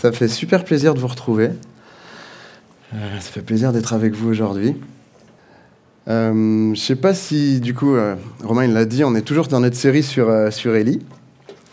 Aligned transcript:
Ça 0.00 0.12
fait 0.12 0.28
super 0.28 0.64
plaisir 0.64 0.94
de 0.94 0.98
vous 0.98 1.08
retrouver. 1.08 1.50
Euh, 2.94 3.20
ça 3.20 3.30
fait 3.30 3.42
plaisir 3.42 3.70
d'être 3.70 3.92
avec 3.92 4.14
vous 4.14 4.30
aujourd'hui. 4.30 4.74
Euh, 6.08 6.74
je 6.74 6.80
sais 6.80 6.96
pas 6.96 7.12
si, 7.12 7.60
du 7.60 7.74
coup, 7.74 7.94
euh, 7.94 8.16
Romain 8.42 8.66
l'a 8.66 8.86
dit, 8.86 9.04
on 9.04 9.14
est 9.14 9.20
toujours 9.20 9.48
dans 9.48 9.60
notre 9.60 9.76
série 9.76 10.02
sur, 10.02 10.50
sur 10.54 10.74
Ellie. 10.74 11.00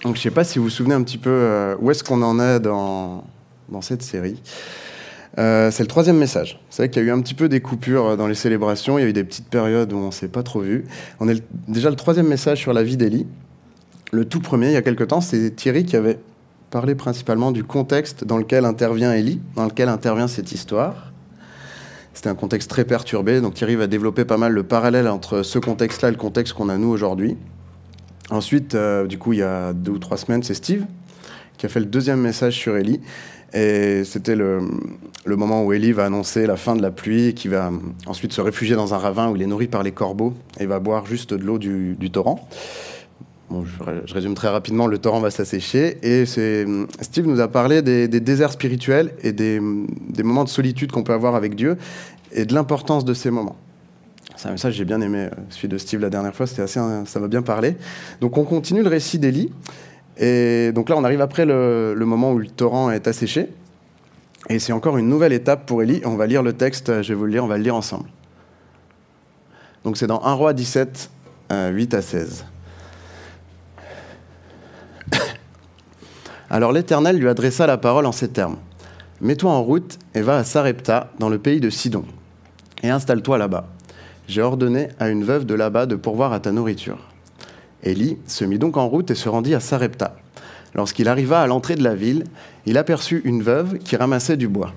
Donc 0.03 0.17
je 0.17 0.21
sais 0.23 0.29
pas 0.29 0.43
si 0.43 0.59
vous 0.59 0.65
vous 0.65 0.69
souvenez 0.69 0.93
un 0.93 1.03
petit 1.03 1.17
peu 1.17 1.77
où 1.79 1.89
est-ce 1.89 2.03
qu'on 2.03 2.21
en 2.21 2.37
est 2.41 2.59
dans, 2.59 3.23
dans 3.69 3.81
cette 3.81 4.03
série. 4.03 4.41
c'est 5.37 5.79
le 5.79 5.87
troisième 5.87 6.17
message. 6.17 6.59
C'est 6.69 6.81
vrai 6.81 6.89
qu'il 6.89 7.03
y 7.03 7.05
a 7.05 7.07
eu 7.07 7.11
un 7.13 7.21
petit 7.21 7.33
peu 7.33 7.47
des 7.47 7.61
coupures 7.61 8.17
dans 8.17 8.27
les 8.27 8.35
célébrations, 8.35 8.97
il 8.97 9.03
y 9.03 9.05
a 9.05 9.07
eu 9.07 9.13
des 9.13 9.23
petites 9.23 9.47
périodes 9.47 9.93
où 9.93 9.97
on 9.99 10.07
ne 10.07 10.11
s'est 10.11 10.27
pas 10.27 10.43
trop 10.43 10.59
vu. 10.59 10.83
On 11.21 11.29
est 11.29 11.41
déjà 11.69 11.89
le 11.89 11.95
troisième 11.95 12.27
message 12.27 12.57
sur 12.57 12.73
la 12.73 12.83
vie 12.83 12.97
d'Élie. 12.97 13.25
Le 14.11 14.25
tout 14.25 14.41
premier, 14.41 14.67
il 14.67 14.73
y 14.73 14.77
a 14.77 14.81
quelque 14.81 15.05
temps, 15.05 15.21
c'est 15.21 15.55
Thierry 15.55 15.85
qui 15.85 15.95
avait 15.95 16.19
parler 16.69 16.95
principalement 16.95 17.51
du 17.51 17.63
contexte 17.63 18.23
dans 18.23 18.37
lequel 18.37 18.65
intervient 18.65 19.13
Ellie, 19.13 19.39
dans 19.55 19.65
lequel 19.65 19.89
intervient 19.89 20.27
cette 20.27 20.51
histoire. 20.51 21.11
C'était 22.13 22.29
un 22.29 22.35
contexte 22.35 22.69
très 22.69 22.83
perturbé, 22.83 23.41
donc 23.41 23.53
Thierry 23.53 23.75
va 23.75 23.87
développer 23.87 24.25
pas 24.25 24.37
mal 24.37 24.51
le 24.51 24.63
parallèle 24.63 25.07
entre 25.07 25.43
ce 25.43 25.59
contexte-là 25.59 26.09
et 26.09 26.11
le 26.11 26.17
contexte 26.17 26.53
qu'on 26.53 26.69
a 26.69 26.77
nous 26.77 26.89
aujourd'hui. 26.89 27.37
Ensuite, 28.29 28.75
euh, 28.75 29.05
du 29.05 29.17
coup, 29.17 29.33
il 29.33 29.39
y 29.39 29.43
a 29.43 29.71
deux 29.73 29.91
ou 29.91 29.99
trois 29.99 30.17
semaines, 30.17 30.43
c'est 30.43 30.55
Steve 30.55 30.83
qui 31.57 31.65
a 31.65 31.69
fait 31.69 31.79
le 31.79 31.85
deuxième 31.85 32.21
message 32.21 32.55
sur 32.55 32.77
Ellie. 32.77 33.01
Et 33.53 34.03
c'était 34.03 34.35
le, 34.35 34.61
moment 35.25 35.63
où 35.63 35.73
Ellie 35.73 35.91
va 35.91 36.05
annoncer 36.05 36.45
la 36.45 36.57
fin 36.57 36.75
de 36.75 36.81
la 36.81 36.91
pluie, 36.91 37.33
qui 37.33 37.47
va 37.47 37.71
ensuite 38.05 38.33
se 38.33 38.41
réfugier 38.41 38.75
dans 38.75 38.93
un 38.93 38.97
ravin 38.97 39.31
où 39.31 39.35
il 39.35 39.41
est 39.41 39.47
nourri 39.47 39.67
par 39.67 39.83
les 39.83 39.91
corbeaux 39.91 40.33
et 40.59 40.65
va 40.65 40.79
boire 40.79 41.05
juste 41.05 41.33
de 41.33 41.43
l'eau 41.43 41.57
du 41.57 42.11
torrent 42.11 42.47
je, 43.49 44.13
résume 44.13 44.33
très 44.33 44.49
rapidement, 44.49 44.87
le 44.87 44.97
torrent 44.97 45.19
va 45.19 45.31
s'assécher. 45.31 45.97
Et 46.03 46.25
Steve 46.25 47.27
nous 47.27 47.39
a 47.39 47.47
parlé 47.47 47.81
des, 47.81 48.07
déserts 48.07 48.51
spirituels 48.51 49.13
et 49.23 49.31
des, 49.31 49.59
moments 49.59 50.43
de 50.43 50.49
solitude 50.49 50.91
qu'on 50.91 51.03
peut 51.03 51.13
avoir 51.13 51.35
avec 51.35 51.55
Dieu 51.55 51.77
et 52.33 52.45
de 52.45 52.53
l'importance 52.53 53.05
de 53.05 53.13
ces 53.13 53.31
moments. 53.31 53.55
C'est 54.35 54.49
un 54.49 54.51
message 54.51 54.73
que 54.73 54.77
j'ai 54.77 54.85
bien 54.85 55.01
aimé, 55.01 55.29
euh, 55.31 55.35
celui 55.49 55.67
de 55.67 55.77
Steve 55.79 56.01
la 56.01 56.11
dernière 56.11 56.35
fois, 56.35 56.43
assez, 56.43 56.67
ça 56.67 57.19
m'a 57.19 57.27
bien 57.27 57.41
parlé. 57.41 57.75
Donc 58.21 58.37
on 58.37 58.43
continue 58.43 58.83
le 58.83 58.89
récit 58.89 59.17
d'Élie. 59.17 59.51
Et 60.17 60.71
donc 60.73 60.89
là, 60.89 60.95
on 60.97 61.03
arrive 61.03 61.21
après 61.21 61.45
le, 61.45 61.95
moment 62.01 62.33
où 62.33 62.37
le 62.37 62.47
torrent 62.47 62.91
est 62.91 63.07
asséché. 63.07 63.47
Et 64.49 64.59
c'est 64.59 64.73
encore 64.73 64.97
une 64.97 65.09
nouvelle 65.09 65.33
étape 65.33 65.65
pour 65.65 65.81
Élie. 65.81 66.01
On 66.05 66.15
va 66.15 66.27
lire 66.27 66.43
le 66.43 66.53
texte, 66.53 67.01
je 67.01 67.07
vais 67.09 67.15
vous 67.15 67.25
le 67.25 67.31
lire, 67.31 67.45
on 67.45 67.47
va 67.47 67.57
le 67.57 67.63
lire 67.63 67.75
ensemble. 67.75 68.09
Donc 69.83 69.97
c'est 69.97 70.07
dans 70.07 70.21
1 70.23 70.33
roi 70.33 70.53
17, 70.53 71.09
8 71.71 71.93
à 71.93 72.01
16. 72.01 72.45
Alors 76.49 76.71
l'Éternel 76.71 77.17
lui 77.17 77.27
adressa 77.27 77.67
la 77.67 77.77
parole 77.77 78.05
en 78.05 78.11
ces 78.11 78.29
termes. 78.29 78.57
Mets-toi 79.19 79.51
en 79.51 79.61
route 79.61 79.99
et 80.15 80.21
va 80.21 80.37
à 80.37 80.43
Sarepta, 80.43 81.11
dans 81.19 81.27
le 81.27 81.39
pays 81.39 81.59
de 81.59 81.69
Sidon, 81.69 82.05
et 82.83 82.89
installe-toi 82.89 83.37
là-bas. 83.37 83.67
J'ai 84.27 84.41
ordonné 84.41 84.89
à 84.99 85.09
une 85.09 85.23
veuve 85.23 85.45
de 85.45 85.55
là-bas 85.55 85.85
de 85.85 85.95
pourvoir 85.95 86.31
à 86.31 86.39
ta 86.39 86.51
nourriture. 86.51 86.99
Élie 87.83 88.17
se 88.27 88.45
mit 88.45 88.59
donc 88.59 88.77
en 88.77 88.87
route 88.87 89.11
et 89.11 89.15
se 89.15 89.27
rendit 89.27 89.55
à 89.55 89.59
Sarepta. 89.59 90.15
Lorsqu'il 90.73 91.07
arriva 91.07 91.41
à 91.41 91.47
l'entrée 91.47 91.75
de 91.75 91.83
la 91.83 91.95
ville, 91.95 92.23
il 92.65 92.77
aperçut 92.77 93.21
une 93.25 93.41
veuve 93.41 93.79
qui 93.79 93.95
ramassait 93.95 94.37
du 94.37 94.47
bois. 94.47 94.73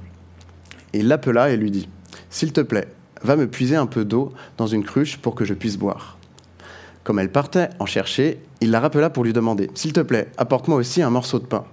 Il 0.92 1.08
l'appela 1.08 1.50
et 1.50 1.56
lui 1.56 1.70
dit 1.70 1.88
S'il 2.30 2.52
te 2.52 2.60
plaît, 2.60 2.88
va 3.22 3.36
me 3.36 3.46
puiser 3.46 3.76
un 3.76 3.86
peu 3.86 4.04
d'eau 4.04 4.32
dans 4.56 4.66
une 4.66 4.84
cruche 4.84 5.18
pour 5.18 5.34
que 5.34 5.44
je 5.44 5.54
puisse 5.54 5.76
boire. 5.76 6.19
Comme 7.04 7.18
elle 7.18 7.32
partait 7.32 7.70
en 7.78 7.86
chercher, 7.86 8.40
il 8.60 8.70
la 8.70 8.80
rappela 8.80 9.10
pour 9.10 9.24
lui 9.24 9.32
demander 9.32 9.70
S'il 9.74 9.92
te 9.92 10.00
plaît, 10.00 10.28
apporte-moi 10.36 10.76
aussi 10.76 11.02
un 11.02 11.10
morceau 11.10 11.38
de 11.38 11.46
pain. 11.46 11.64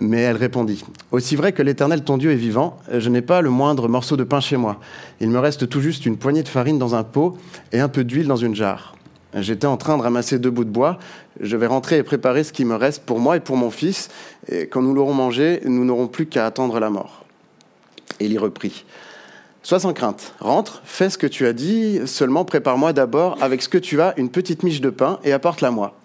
Mais 0.00 0.20
elle 0.20 0.36
répondit 0.36 0.84
Aussi 1.10 1.36
vrai 1.36 1.52
que 1.52 1.62
l'Éternel 1.62 2.04
ton 2.04 2.18
Dieu 2.18 2.32
est 2.32 2.36
vivant, 2.36 2.78
je 2.92 3.08
n'ai 3.08 3.22
pas 3.22 3.40
le 3.40 3.50
moindre 3.50 3.88
morceau 3.88 4.16
de 4.16 4.24
pain 4.24 4.40
chez 4.40 4.56
moi. 4.56 4.78
Il 5.20 5.28
me 5.28 5.38
reste 5.38 5.68
tout 5.68 5.80
juste 5.80 6.06
une 6.06 6.16
poignée 6.16 6.42
de 6.42 6.48
farine 6.48 6.78
dans 6.78 6.94
un 6.94 7.04
pot 7.04 7.36
et 7.72 7.80
un 7.80 7.88
peu 7.88 8.04
d'huile 8.04 8.28
dans 8.28 8.36
une 8.36 8.54
jarre. 8.54 8.94
J'étais 9.34 9.66
en 9.66 9.76
train 9.76 9.98
de 9.98 10.02
ramasser 10.02 10.38
deux 10.38 10.50
bouts 10.50 10.64
de 10.64 10.70
bois. 10.70 10.98
Je 11.40 11.56
vais 11.56 11.66
rentrer 11.66 11.98
et 11.98 12.02
préparer 12.02 12.44
ce 12.44 12.52
qui 12.52 12.64
me 12.64 12.74
reste 12.74 13.04
pour 13.04 13.20
moi 13.20 13.36
et 13.36 13.40
pour 13.40 13.56
mon 13.56 13.70
fils. 13.70 14.08
Et 14.50 14.68
quand 14.68 14.80
nous 14.80 14.94
l'aurons 14.94 15.12
mangé, 15.12 15.60
nous 15.66 15.84
n'aurons 15.84 16.08
plus 16.08 16.26
qu'à 16.26 16.46
attendre 16.46 16.80
la 16.80 16.88
mort. 16.88 17.24
Et 18.20 18.26
il 18.26 18.38
reprit 18.38 18.84
Sois 19.68 19.80
sans 19.80 19.92
crainte, 19.92 20.32
rentre, 20.40 20.80
fais 20.86 21.10
ce 21.10 21.18
que 21.18 21.26
tu 21.26 21.46
as 21.46 21.52
dit, 21.52 22.00
seulement 22.06 22.46
prépare-moi 22.46 22.94
d'abord 22.94 23.36
avec 23.42 23.60
ce 23.60 23.68
que 23.68 23.76
tu 23.76 24.00
as 24.00 24.14
une 24.16 24.30
petite 24.30 24.62
miche 24.62 24.80
de 24.80 24.88
pain 24.88 25.20
et 25.24 25.32
apporte-la 25.32 25.70
moi. 25.70 26.00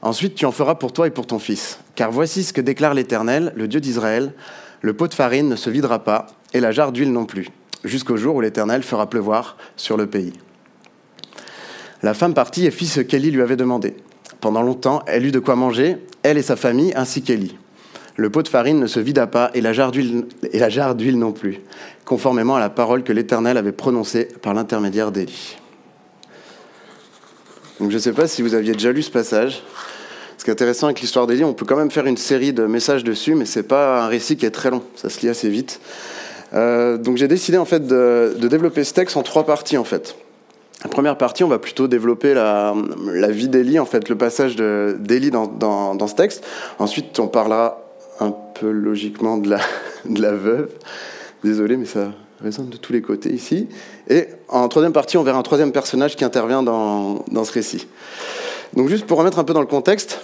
Ensuite 0.00 0.34
tu 0.34 0.46
en 0.46 0.50
feras 0.50 0.76
pour 0.76 0.94
toi 0.94 1.08
et 1.08 1.10
pour 1.10 1.26
ton 1.26 1.38
fils. 1.38 1.78
Car 1.94 2.10
voici 2.10 2.42
ce 2.42 2.54
que 2.54 2.62
déclare 2.62 2.94
l'Éternel, 2.94 3.52
le 3.54 3.68
Dieu 3.68 3.80
d'Israël, 3.80 4.32
le 4.80 4.94
pot 4.94 5.08
de 5.08 5.12
farine 5.12 5.50
ne 5.50 5.56
se 5.56 5.68
videra 5.68 6.02
pas 6.02 6.26
et 6.54 6.60
la 6.60 6.72
jarre 6.72 6.90
d'huile 6.90 7.12
non 7.12 7.26
plus, 7.26 7.50
jusqu'au 7.84 8.16
jour 8.16 8.36
où 8.36 8.40
l'Éternel 8.40 8.82
fera 8.82 9.10
pleuvoir 9.10 9.58
sur 9.76 9.98
le 9.98 10.06
pays. 10.06 10.32
La 12.02 12.14
femme 12.14 12.32
partit 12.32 12.64
et 12.64 12.70
fit 12.70 12.86
ce 12.86 13.02
qu'Élie 13.02 13.30
lui 13.30 13.42
avait 13.42 13.56
demandé. 13.56 13.94
Pendant 14.40 14.62
longtemps, 14.62 15.02
elle 15.06 15.26
eut 15.26 15.32
de 15.32 15.38
quoi 15.38 15.54
manger, 15.54 15.98
elle 16.22 16.38
et 16.38 16.42
sa 16.42 16.56
famille, 16.56 16.94
ainsi 16.96 17.20
qu'Élie. 17.20 17.58
Le 18.16 18.30
pot 18.30 18.42
de 18.42 18.48
farine 18.48 18.78
ne 18.78 18.86
se 18.86 19.00
vida 19.00 19.26
pas 19.26 19.50
et 19.54 19.60
la 19.60 19.72
jarre 19.72 19.90
d'huile 19.92 21.18
non 21.18 21.32
plus, 21.32 21.60
conformément 22.04 22.56
à 22.56 22.60
la 22.60 22.70
parole 22.70 23.02
que 23.02 23.12
l'Éternel 23.12 23.56
avait 23.56 23.72
prononcée 23.72 24.28
par 24.42 24.54
l'intermédiaire 24.54 25.12
d'Élie. 25.12 25.56
Donc 27.80 27.90
je 27.90 27.96
ne 27.96 28.00
sais 28.00 28.12
pas 28.12 28.28
si 28.28 28.42
vous 28.42 28.54
aviez 28.54 28.72
déjà 28.72 28.92
lu 28.92 29.02
ce 29.02 29.10
passage. 29.10 29.62
Ce 30.36 30.44
qui 30.44 30.50
est 30.50 30.52
intéressant 30.52 30.86
avec 30.86 31.00
l'histoire 31.00 31.26
d'Élie, 31.26 31.44
on 31.44 31.54
peut 31.54 31.64
quand 31.64 31.76
même 31.76 31.90
faire 31.90 32.06
une 32.06 32.16
série 32.16 32.52
de 32.52 32.66
messages 32.66 33.04
dessus, 33.04 33.34
mais 33.34 33.44
ce 33.44 33.60
n'est 33.60 33.64
pas 33.64 34.02
un 34.02 34.08
récit 34.08 34.36
qui 34.36 34.44
est 34.44 34.50
très 34.50 34.70
long, 34.70 34.82
ça 34.96 35.08
se 35.08 35.20
lit 35.20 35.28
assez 35.28 35.48
vite. 35.48 35.80
Euh, 36.52 36.98
donc 36.98 37.16
j'ai 37.16 37.28
décidé 37.28 37.58
en 37.58 37.64
fait 37.64 37.86
de, 37.86 38.34
développer 38.38 38.84
ce 38.84 38.92
texte 38.92 39.16
en 39.16 39.22
trois 39.22 39.46
parties 39.46 39.78
en 39.78 39.84
fait. 39.84 40.16
La 40.84 40.90
première 40.90 41.16
partie, 41.16 41.44
on 41.44 41.48
va 41.48 41.60
plutôt 41.60 41.86
développer 41.86 42.34
la, 42.34 42.74
vie 43.28 43.46
d'Élie, 43.46 43.78
en 43.78 43.84
fait, 43.84 44.08
le 44.08 44.16
passage 44.16 44.56
d'Élie 44.56 45.30
dans, 45.30 45.46
dans, 45.46 46.06
ce 46.08 46.14
texte. 46.16 46.44
Ensuite, 46.80 47.20
on 47.20 47.28
parlera 47.28 47.81
un 48.22 48.34
peu 48.54 48.70
logiquement 48.70 49.36
de 49.38 49.50
la, 49.50 50.32
veuve. 50.32 50.70
Désolé, 51.44 51.76
mais 51.76 51.86
ça 51.86 52.12
résonne 52.42 52.68
de 52.68 52.76
tous 52.76 52.92
les 52.92 53.02
côtés 53.02 53.32
ici. 53.32 53.68
Et 54.08 54.26
en 54.48 54.68
troisième 54.68 54.92
partie, 54.92 55.16
on 55.16 55.22
verra 55.22 55.38
un 55.38 55.42
troisième 55.42 55.72
personnage 55.72 56.16
qui 56.16 56.24
intervient 56.24 56.62
dans, 56.62 57.24
ce 57.44 57.52
récit. 57.52 57.86
Donc 58.74 58.88
juste 58.88 59.06
pour 59.06 59.18
remettre 59.18 59.38
un 59.38 59.44
peu 59.44 59.52
dans 59.52 59.60
le 59.60 59.66
contexte, 59.66 60.20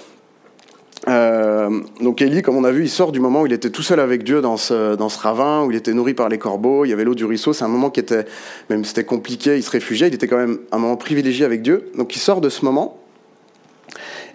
euh, 1.07 1.71
donc 2.01 2.21
Élie, 2.21 2.43
comme 2.43 2.57
on 2.57 2.65
a 2.65 2.71
vu, 2.71 2.85
il 2.85 2.91
sort 2.91 3.13
du 3.13 3.21
moment 3.21 3.43
où 3.43 3.47
il 3.47 3.53
était 3.53 3.71
tout 3.71 3.83
seul 3.83 4.01
avec 4.01 4.25
Dieu 4.25 4.41
dans 4.41 4.57
ce, 4.57 4.95
dans 4.95 5.09
ce 5.09 5.19
ravin, 5.19 5.65
où 5.65 5.71
il 5.71 5.77
était 5.77 5.95
nourri 5.95 6.13
par 6.13 6.29
les 6.29 6.39
corbeaux, 6.39 6.85
il 6.85 6.91
y 6.91 6.93
avait 6.93 7.05
l'eau 7.05 7.15
du 7.15 7.25
ruisseau, 7.25 7.53
c'est 7.53 7.65
un 7.65 7.69
moment 7.69 7.91
qui 7.91 8.01
était, 8.01 8.27
même 8.69 8.85
c'était 8.85 9.05
compliqué, 9.05 9.57
il 9.57 9.63
se 9.63 9.71
réfugiait, 9.71 10.09
il 10.09 10.15
était 10.15 10.27
quand 10.27 10.37
même 10.37 10.59
un 10.73 10.79
moment 10.79 10.97
privilégié 10.97 11.47
avec 11.47 11.63
Dieu. 11.63 11.91
Donc 11.97 12.15
il 12.17 12.19
sort 12.19 12.41
de 12.41 12.49
ce 12.49 12.65
moment, 12.65 12.99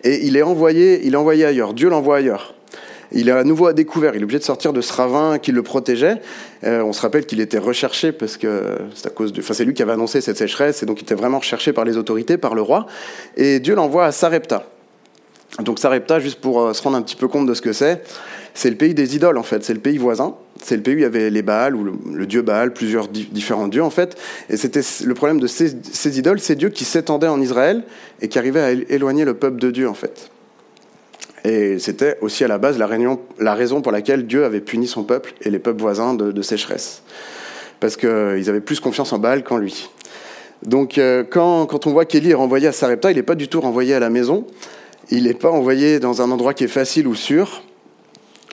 et 0.04 0.26
il 0.26 0.36
est 0.36 0.42
envoyé, 0.42 1.06
il 1.06 1.14
est 1.14 1.18
envoyé 1.18 1.46
ailleurs, 1.46 1.74
Dieu 1.74 1.90
l'envoie 1.90 2.18
ailleurs. 2.18 2.56
Il 3.14 3.30
est 3.30 3.32
à 3.32 3.44
nouveau 3.44 3.68
à 3.68 3.74
découvert. 3.74 4.16
Il 4.16 4.22
est 4.22 4.24
obligé 4.24 4.40
de 4.40 4.44
sortir 4.44 4.74
de 4.74 4.82
ce 4.82 4.92
ravin 4.92 5.38
qui 5.38 5.52
le 5.52 5.64
protégeait. 5.64 6.22
Euh, 6.64 6.82
on 6.82 6.94
se 6.94 7.02
rappelle 7.02 7.26
qu'il 7.26 7.42
était 7.42 7.60
recherché 7.60 8.12
parce 8.12 8.38
que 8.38 8.78
c'est 8.96 9.08
à 9.08 9.12
cause 9.12 9.34
de. 9.34 9.42
Enfin, 9.42 9.54
c'est 9.54 9.66
lui 9.66 9.74
qui 9.74 9.84
avait 9.84 9.94
annoncé 9.94 10.22
cette 10.22 10.38
sécheresse 10.38 10.84
et 10.84 10.86
donc 10.86 11.00
il 11.00 11.04
était 11.04 11.16
vraiment 11.16 11.40
recherché 11.40 11.74
par 11.74 11.86
les 11.86 11.98
autorités, 11.98 12.38
par 12.38 12.56
le 12.56 12.62
roi. 12.62 12.88
Et 13.38 13.60
Dieu 13.60 13.76
l'envoie 13.76 14.06
à 14.06 14.12
Sarepta. 14.12 14.68
Donc 15.62 15.78
Sarepta, 15.78 16.20
juste 16.20 16.42
pour 16.42 16.62
euh, 16.62 16.74
se 16.74 16.82
rendre 16.82 16.98
un 16.98 17.04
petit 17.04 17.16
peu 17.16 17.28
compte 17.28 17.46
de 17.46 17.54
ce 17.54 17.62
que 17.62 17.74
c'est, 17.74 18.04
c'est 18.56 18.72
le 18.72 18.76
pays 18.76 18.96
des 18.96 19.16
idoles 19.16 19.38
en 19.38 19.44
fait. 19.44 19.64
C'est 19.64 19.74
le 19.74 19.80
pays 19.80 19.98
voisin. 19.98 20.36
C'est 20.64 20.76
le 20.76 20.82
pays 20.82 20.96
où 20.96 20.98
il 20.98 21.04
y 21.04 21.06
avait 21.06 21.30
les 21.30 21.42
Baals 21.42 21.76
ou 21.76 21.84
le, 21.84 22.26
dieu 22.26 22.42
Baal, 22.42 22.74
plusieurs 22.74 23.08
différents 23.10 23.68
dieux 23.68 23.84
en 23.84 23.90
fait. 23.90 24.18
Et 24.50 24.58
c'était 24.58 24.82
le 25.06 25.14
problème 25.14 25.40
de 25.40 25.48
ces, 25.48 25.76
ces 25.92 26.18
idoles, 26.18 26.40
ces 26.40 26.56
dieux 26.56 26.70
qui 26.70 26.86
s'étendaient 26.86 27.28
en 27.28 27.42
Israël 27.42 27.84
et 28.22 28.28
qui 28.30 28.40
arrivaient 28.40 28.62
à 28.62 28.72
éloigner 28.72 29.26
le 29.26 29.34
peuple 29.34 29.60
de 29.60 29.72
Dieu 29.72 29.90
en 29.90 29.94
fait. 29.94 30.32
Et 31.46 31.78
c'était 31.80 32.18
aussi 32.22 32.44
à 32.44 32.48
la 32.48 32.58
base 32.58 32.78
la, 32.78 33.54
raison 33.54 33.82
pour 33.82 33.92
laquelle 33.92 34.26
Dieu 34.26 34.46
avait 34.46 34.62
puni 34.62 34.88
son 34.88 35.04
peuple 35.04 35.34
et 35.42 35.50
les 35.50 35.60
peuples 35.60 35.82
voisins 35.82 36.14
de, 36.14 36.42
sécheresse. 36.42 37.04
Parce 37.80 37.98
qu'ils 37.98 38.50
avaient 38.50 38.62
plus 38.62 38.80
confiance 38.80 39.12
en 39.12 39.20
Baal 39.20 39.44
qu'en 39.44 39.58
lui. 39.58 39.90
Donc 40.66 40.98
euh, 40.98 41.26
quand, 41.30 41.66
quand, 41.66 41.86
on 41.86 41.92
voit 41.92 42.06
qu'Élie 42.06 42.32
est 42.32 42.36
renvoyé 42.36 42.68
à 42.68 42.72
Sarepta, 42.72 43.12
il 43.12 43.16
n'est 43.16 43.24
pas 43.24 43.36
du 43.36 43.50
tout 43.50 43.60
renvoyé 43.60 43.94
à 43.94 44.00
la 44.00 44.10
maison. 44.10 44.48
Il 45.12 45.24
n'est 45.24 45.34
pas 45.34 45.52
envoyé 45.52 46.00
dans 46.00 46.22
un 46.22 46.32
endroit 46.32 46.54
qui 46.54 46.64
est 46.64 46.70
facile 46.70 47.08
ou 47.08 47.16
sûr. 47.16 47.62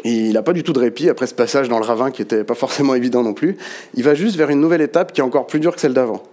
Il 0.02 0.32
n'a 0.32 0.42
pas 0.42 0.52
du 0.52 0.64
tout 0.64 0.72
de 0.72 0.80
répit 0.80 1.08
après 1.08 1.28
ce 1.28 1.34
passage 1.34 1.68
dans 1.68 1.78
le 1.78 1.84
ravin 1.84 2.10
qui 2.10 2.22
n'était 2.22 2.42
pas 2.42 2.54
forcément 2.54 2.96
évident 2.96 3.22
non 3.22 3.34
plus. 3.34 3.56
Il 3.94 4.02
va 4.02 4.14
juste 4.14 4.34
vers 4.34 4.50
une 4.50 4.60
nouvelle 4.60 4.80
étape 4.80 5.12
qui 5.12 5.20
est 5.20 5.24
encore 5.24 5.46
plus 5.46 5.60
dure 5.60 5.74
que 5.74 5.80
celle 5.80 5.94
d'avant. 5.94 6.24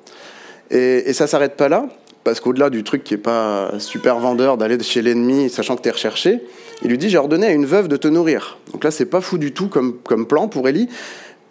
Et, 0.71 1.09
et 1.09 1.13
ça 1.13 1.25
ne 1.25 1.29
s'arrête 1.29 1.56
pas 1.56 1.69
là 1.69 1.88
parce 2.27 2.41
qu'au-delà 2.41 2.69
du 2.69 2.83
truc 2.83 3.06
qui 3.06 3.13
n'est 3.13 3.21
pas 3.21 3.71
super 3.79 4.19
vendeur 4.19 4.57
d'aller 4.57 4.77
chez 4.83 5.01
l'ennemi, 5.01 5.50
sachant 5.50 5.77
que 5.77 5.81
tu 5.81 5.88
es 5.88 5.94
recherché, 5.94 6.41
il 6.81 6.89
lui 6.89 6.97
dit 6.97 7.07
J'ai 7.07 7.18
ordonné 7.18 7.47
à 7.47 7.51
une 7.51 7.65
veuve 7.65 7.88
de 7.88 7.95
te 7.95 8.09
nourrir. 8.09 8.57
Donc 8.74 8.83
là, 8.83 8.91
c'est 8.91 9.06
pas 9.06 9.21
fou 9.21 9.38
du 9.38 9.53
tout 9.53 9.69
comme, 9.69 9.97
comme 10.03 10.27
plan 10.27 10.50
pour 10.50 10.68
Élie, 10.68 10.89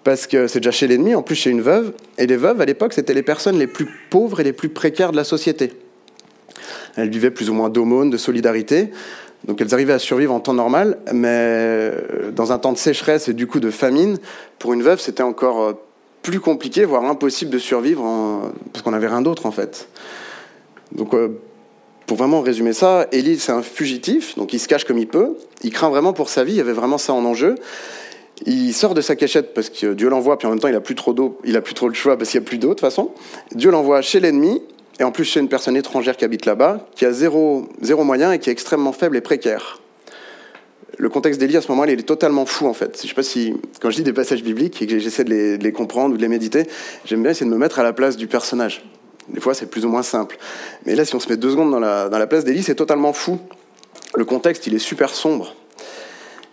parce 0.05 0.27
que 0.27 0.47
c'est 0.49 0.61
déjà 0.61 0.73
chez 0.73 0.87
l'ennemi, 0.87 1.15
en 1.15 1.23
plus 1.23 1.35
chez 1.35 1.49
une 1.49 1.63
veuve. 1.63 1.95
Et 2.19 2.27
les 2.27 2.37
veuves, 2.37 2.61
à 2.61 2.67
l'époque, 2.67 2.93
c'était 2.93 3.15
les 3.15 3.23
personnes 3.23 3.59
les 3.59 3.67
plus 3.67 3.89
pauvres 4.11 4.41
et 4.41 4.45
les 4.45 4.53
plus 4.53 4.69
précaires 4.69 5.13
de 5.13 5.17
la 5.17 5.25
société. 5.25 5.73
Elles 6.97 7.09
vivaient 7.09 7.31
plus 7.31 7.49
ou 7.49 7.55
moins 7.55 7.71
d'aumône, 7.71 8.11
de 8.11 8.19
solidarité. 8.19 8.91
Donc 9.47 9.63
elles 9.63 9.73
arrivaient 9.73 9.95
à 9.95 9.99
survivre 9.99 10.35
en 10.35 10.41
temps 10.41 10.53
normal, 10.53 10.99
mais 11.11 11.91
dans 12.35 12.53
un 12.53 12.59
temps 12.59 12.75
de 12.75 12.79
sécheresse 12.79 13.29
et 13.29 13.33
du 13.33 13.47
coup 13.47 13.61
de 13.61 13.71
famine, 13.71 14.19
pour 14.59 14.75
une 14.75 14.83
veuve, 14.83 15.01
c'était 15.01 15.23
encore 15.23 15.73
plus 16.21 16.41
compliqué, 16.41 16.85
voire 16.85 17.07
impossible 17.07 17.51
de 17.51 17.59
survivre, 17.59 18.53
parce 18.75 18.83
qu'on 18.83 18.91
n'avait 18.91 19.07
rien 19.09 19.23
d'autre 19.23 19.47
en 19.47 19.53
fait. 19.53 19.89
Donc 20.93 21.15
pour 22.07 22.17
vraiment 22.17 22.41
résumer 22.41 22.73
ça, 22.73 23.09
Élie, 23.11 23.39
c'est 23.39 23.53
un 23.53 23.63
fugitif, 23.63 24.37
donc 24.37 24.53
il 24.53 24.61
se 24.61 24.69
cache 24.69 24.85
comme 24.85 24.99
il 24.99 25.09
peut. 25.09 25.37
Il 25.63 25.73
craint 25.73 25.91
vraiment 25.91 26.13
pour 26.13 26.29
sa 26.29 26.45
vie, 26.45 26.53
il 26.53 26.59
y 26.59 26.61
avait 26.61 26.73
vraiment 26.73 26.99
ça 26.99 27.13
en 27.13 27.25
enjeu. 27.25 27.57
Il 28.45 28.73
sort 28.75 28.95
de 28.95 29.01
sa 29.01 29.17
cachette 29.17 29.55
parce 29.55 29.71
que 29.71 29.95
Dieu 29.95 30.09
l'envoie, 30.09 30.39
puis 30.39 30.47
en 30.47 30.51
même 30.51 30.61
temps, 30.61 30.69
il 30.69 30.75
a 30.77 30.81
plus 30.81 30.95
trop 30.95 31.13
d'eau, 31.13 31.39
il 31.45 31.57
a 31.57 31.63
plus 31.63 31.75
trop 31.75 31.89
le 31.89 31.95
choix 31.95 32.17
parce 32.17 32.31
qu'il 32.31 32.41
n'y 32.41 32.47
a 32.47 32.49
plus 32.49 32.59
d'eau 32.59 32.69
de 32.69 32.73
toute 32.75 32.81
façon. 32.81 33.11
Dieu 33.55 33.71
l'envoie 33.71 34.03
chez 34.03 34.21
l'ennemi, 34.21 34.63
et 35.01 35.05
en 35.05 35.11
plus 35.11 35.25
chez 35.25 35.41
une 35.41 35.49
personne 35.49 35.77
étrangère 35.77 36.17
qui 36.17 36.25
habite 36.25 36.47
là-bas, 36.47 36.87
qui 36.95 37.05
a 37.05 37.13
zéro, 37.13 37.69
zéro 37.83 38.05
moyen 38.05 38.33
et 38.33 38.39
qui 38.39 38.51
est 38.51 38.53
extrêmement 38.53 38.93
faible 38.93 39.17
et 39.17 39.21
précaire. 39.21 39.81
Le 40.99 41.09
contexte 41.09 41.41
d'Élie 41.41 41.57
à 41.57 41.61
ce 41.61 41.69
moment-là, 41.73 41.93
il 41.93 42.01
est 42.01 42.05
totalement 42.05 42.47
fou 42.47 42.67
en 42.67 42.73
fait. 42.73 43.01
Je 43.03 43.09
sais 43.09 43.15
pas 43.15 43.23
si, 43.23 43.55
quand 43.83 43.91
je 43.91 43.97
dis 43.97 44.03
des 44.03 44.15
passages 44.15 44.43
bibliques 44.43 44.81
et 44.81 44.87
que 44.87 44.99
j'essaie 44.99 45.25
de 45.25 45.59
les 45.61 45.73
comprendre 45.73 46.15
ou 46.15 46.17
de 46.17 46.23
les 46.23 46.29
méditer, 46.29 46.67
j'aime 47.05 47.23
bien 47.23 47.33
essayer 47.33 47.45
de 47.45 47.55
me 47.55 47.59
mettre 47.59 47.79
à 47.79 47.83
la 47.83 47.93
place 47.93 48.17
du 48.17 48.29
personnage. 48.29 48.83
Des 49.29 49.41
fois, 49.41 49.55
c'est 49.55 49.67
plus 49.67 49.85
ou 49.85 49.89
moins 49.89 50.03
simple. 50.03 50.39
Mais 50.85 50.95
là, 50.95 51.05
si 51.05 51.15
on 51.15 51.21
se 51.21 51.29
met 51.29 51.37
deux 51.37 51.51
secondes 51.51 51.71
dans 51.71 51.81
la, 51.81 52.09
dans 52.09 52.19
la 52.19 52.27
place 52.27 52.45
d'Élie, 52.45 52.63
c'est 52.63 52.75
totalement 52.75 53.13
fou. 53.13 53.39
Le 54.15 54.25
contexte, 54.25 54.67
il 54.67 54.75
est 54.75 54.79
super 54.79 55.11
sombre. 55.11 55.55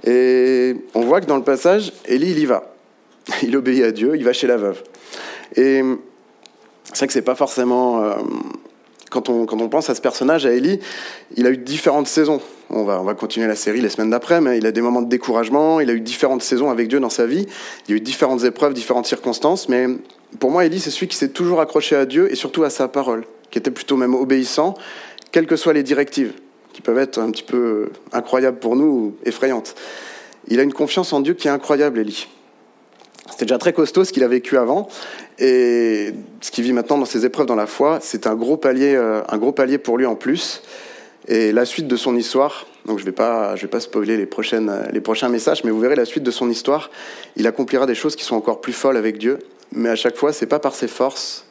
Et 0.05 0.75
on 0.93 1.01
voit 1.01 1.21
que 1.21 1.27
dans 1.27 1.37
le 1.37 1.43
passage, 1.43 1.93
Élie, 2.05 2.31
il 2.31 2.39
y 2.39 2.45
va. 2.45 2.73
Il 3.43 3.55
obéit 3.55 3.83
à 3.83 3.91
Dieu, 3.91 4.17
il 4.17 4.25
va 4.25 4.33
chez 4.33 4.47
la 4.47 4.57
veuve. 4.57 4.83
Et 5.55 5.81
c'est 6.83 6.97
vrai 6.97 7.07
que 7.07 7.13
c'est 7.13 7.21
pas 7.21 7.35
forcément. 7.35 8.03
Euh, 8.03 8.15
quand, 9.13 9.29
on, 9.29 9.45
quand 9.45 9.61
on 9.61 9.69
pense 9.69 9.89
à 9.89 9.95
ce 9.95 10.01
personnage, 10.01 10.45
à 10.45 10.51
Élie, 10.51 10.79
il 11.37 11.45
a 11.45 11.51
eu 11.51 11.57
différentes 11.57 12.07
saisons. 12.07 12.41
On 12.69 12.83
va, 12.83 12.99
on 12.99 13.03
va 13.03 13.13
continuer 13.13 13.47
la 13.47 13.55
série 13.55 13.79
les 13.79 13.89
semaines 13.89 14.09
d'après, 14.09 14.41
mais 14.41 14.57
il 14.57 14.65
a 14.65 14.71
des 14.71 14.81
moments 14.81 15.03
de 15.03 15.09
découragement, 15.09 15.79
il 15.79 15.89
a 15.89 15.93
eu 15.93 16.01
différentes 16.01 16.41
saisons 16.41 16.71
avec 16.71 16.87
Dieu 16.87 16.99
dans 16.99 17.11
sa 17.11 17.27
vie, 17.27 17.45
il 17.87 17.91
y 17.91 17.93
a 17.93 17.97
eu 17.97 18.01
différentes 18.01 18.43
épreuves, 18.43 18.73
différentes 18.73 19.05
circonstances, 19.05 19.69
mais 19.69 19.87
pour 20.39 20.49
moi, 20.49 20.65
Élie, 20.65 20.79
c'est 20.79 20.89
celui 20.89 21.07
qui 21.07 21.15
s'est 21.15 21.29
toujours 21.29 21.61
accroché 21.61 21.95
à 21.95 22.05
Dieu 22.05 22.31
et 22.31 22.35
surtout 22.35 22.63
à 22.63 22.71
sa 22.71 22.87
parole, 22.87 23.25
qui 23.51 23.59
était 23.59 23.71
plutôt 23.71 23.95
même 23.95 24.15
obéissant, 24.15 24.73
quelles 25.31 25.45
que 25.45 25.55
soient 25.55 25.73
les 25.73 25.83
directives, 25.83 26.33
qui 26.73 26.81
peuvent 26.81 26.97
être 26.97 27.19
un 27.19 27.29
petit 27.29 27.43
peu 27.43 27.89
incroyables 28.11 28.57
pour 28.57 28.75
nous 28.75 28.85
ou 28.85 29.15
effrayantes. 29.25 29.75
Il 30.47 30.59
a 30.59 30.63
une 30.63 30.73
confiance 30.73 31.13
en 31.13 31.19
Dieu 31.19 31.35
qui 31.35 31.47
est 31.47 31.51
incroyable, 31.51 31.99
Élie. 31.99 32.27
C'était 33.29 33.45
déjà 33.45 33.57
très 33.57 33.73
costaud 33.73 34.03
ce 34.03 34.11
qu'il 34.11 34.23
a 34.23 34.27
vécu 34.27 34.57
avant, 34.57 34.87
et 35.39 36.13
ce 36.41 36.51
qu'il 36.51 36.63
vit 36.63 36.73
maintenant 36.73 36.97
dans 36.97 37.05
ses 37.05 37.25
épreuves 37.25 37.45
dans 37.45 37.55
la 37.55 37.67
foi, 37.67 37.99
c'est 38.01 38.27
un 38.27 38.35
gros 38.35 38.57
palier, 38.57 38.95
euh, 38.95 39.21
un 39.29 39.37
gros 39.37 39.51
palier 39.51 39.77
pour 39.77 39.97
lui 39.97 40.05
en 40.05 40.15
plus. 40.15 40.61
Et 41.27 41.53
la 41.53 41.63
suite 41.63 41.87
de 41.87 41.95
son 41.95 42.17
histoire, 42.17 42.65
donc 42.85 42.99
je 42.99 43.03
ne 43.03 43.07
vais 43.07 43.15
pas, 43.15 43.55
vais 43.55 43.67
pas 43.67 43.79
spoiler 43.79 44.17
les 44.17 44.25
prochaines, 44.25 44.71
les 44.91 44.99
prochains 44.99 45.29
messages, 45.29 45.63
mais 45.63 45.71
vous 45.71 45.79
verrez 45.79 45.95
la 45.95 46.03
suite 46.03 46.23
de 46.23 46.31
son 46.31 46.49
histoire. 46.49 46.89
Il 47.37 47.47
accomplira 47.47 47.85
des 47.85 47.95
choses 47.95 48.17
qui 48.17 48.25
sont 48.25 48.35
encore 48.35 48.59
plus 48.59 48.73
folles 48.73 48.97
avec 48.97 49.17
Dieu, 49.17 49.39
mais 49.71 49.89
à 49.89 49.95
chaque 49.95 50.17
fois, 50.17 50.33
c'est 50.33 50.47
pas 50.47 50.59
par 50.59 50.75
ses 50.75 50.89
forces, 50.89 51.45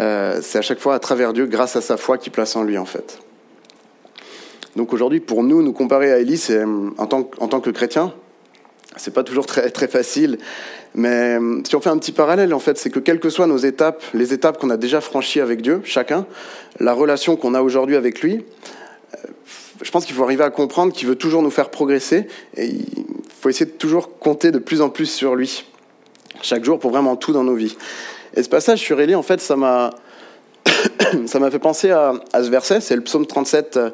euh, 0.00 0.40
c'est 0.42 0.58
à 0.58 0.62
chaque 0.62 0.80
fois 0.80 0.94
à 0.94 0.98
travers 0.98 1.32
Dieu, 1.32 1.46
grâce 1.46 1.76
à 1.76 1.80
sa 1.80 1.96
foi 1.96 2.18
qui 2.18 2.30
place 2.30 2.56
en 2.56 2.64
lui, 2.64 2.78
en 2.78 2.84
fait. 2.84 3.20
Donc 4.76 4.92
aujourd'hui, 4.92 5.20
pour 5.20 5.44
nous, 5.44 5.62
nous 5.62 5.72
comparer 5.72 6.12
à 6.12 6.18
Élie, 6.18 6.40
en 6.98 7.06
tant, 7.06 7.30
en 7.38 7.48
tant 7.48 7.60
que 7.60 7.70
chrétien, 7.70 8.12
c'est 8.96 9.14
pas 9.14 9.22
toujours 9.22 9.46
très, 9.46 9.88
facile, 9.88 10.38
mais 10.94 11.38
si 11.64 11.76
on 11.76 11.80
fait 11.80 11.90
un 11.90 11.98
petit 11.98 12.12
parallèle, 12.12 12.52
en 12.52 12.58
fait, 12.58 12.76
c'est 12.76 12.90
que 12.90 12.98
quelles 12.98 13.20
que 13.20 13.30
soient 13.30 13.46
nos 13.46 13.58
étapes, 13.58 14.02
les 14.14 14.32
étapes 14.34 14.58
qu'on 14.58 14.70
a 14.70 14.76
déjà 14.76 15.00
franchies 15.00 15.40
avec 15.40 15.62
Dieu, 15.62 15.80
chacun, 15.84 16.26
la 16.80 16.92
relation 16.92 17.36
qu'on 17.36 17.54
a 17.54 17.62
aujourd'hui 17.62 17.96
avec 17.96 18.20
lui, 18.20 18.44
euh, 19.14 19.28
je 19.82 19.90
pense 19.90 20.04
qu'il 20.04 20.14
faut 20.14 20.24
arriver 20.24 20.44
à 20.44 20.50
comprendre 20.50 20.92
qu'il 20.92 21.06
veut 21.06 21.14
toujours 21.14 21.42
nous 21.42 21.50
faire 21.50 21.70
progresser 21.70 22.26
et 22.56 22.66
il 22.66 22.84
faut 23.40 23.48
essayer 23.48 23.66
de 23.66 23.76
toujours 23.76 24.18
compter 24.18 24.50
de 24.50 24.58
plus 24.58 24.80
en 24.80 24.90
plus 24.90 25.06
sur 25.06 25.36
lui 25.36 25.64
chaque 26.42 26.64
jour 26.64 26.78
pour 26.78 26.90
vraiment 26.90 27.16
tout 27.16 27.32
dans 27.32 27.44
nos 27.44 27.54
vies. 27.54 27.76
Et 28.34 28.42
ce 28.42 28.48
passage 28.48 28.80
sur 28.80 29.00
Élie, 29.00 29.14
en 29.14 29.22
fait, 29.22 29.40
ça 29.40 29.56
m'a 29.56 29.90
ça 31.26 31.38
m'a 31.38 31.50
fait 31.50 31.58
penser 31.58 31.90
à, 31.90 32.14
à 32.32 32.42
ce 32.42 32.50
verset, 32.50 32.80
c'est 32.80 32.96
le 32.96 33.02
psaume 33.02 33.26
37, 33.26 33.76
euh, 33.76 33.90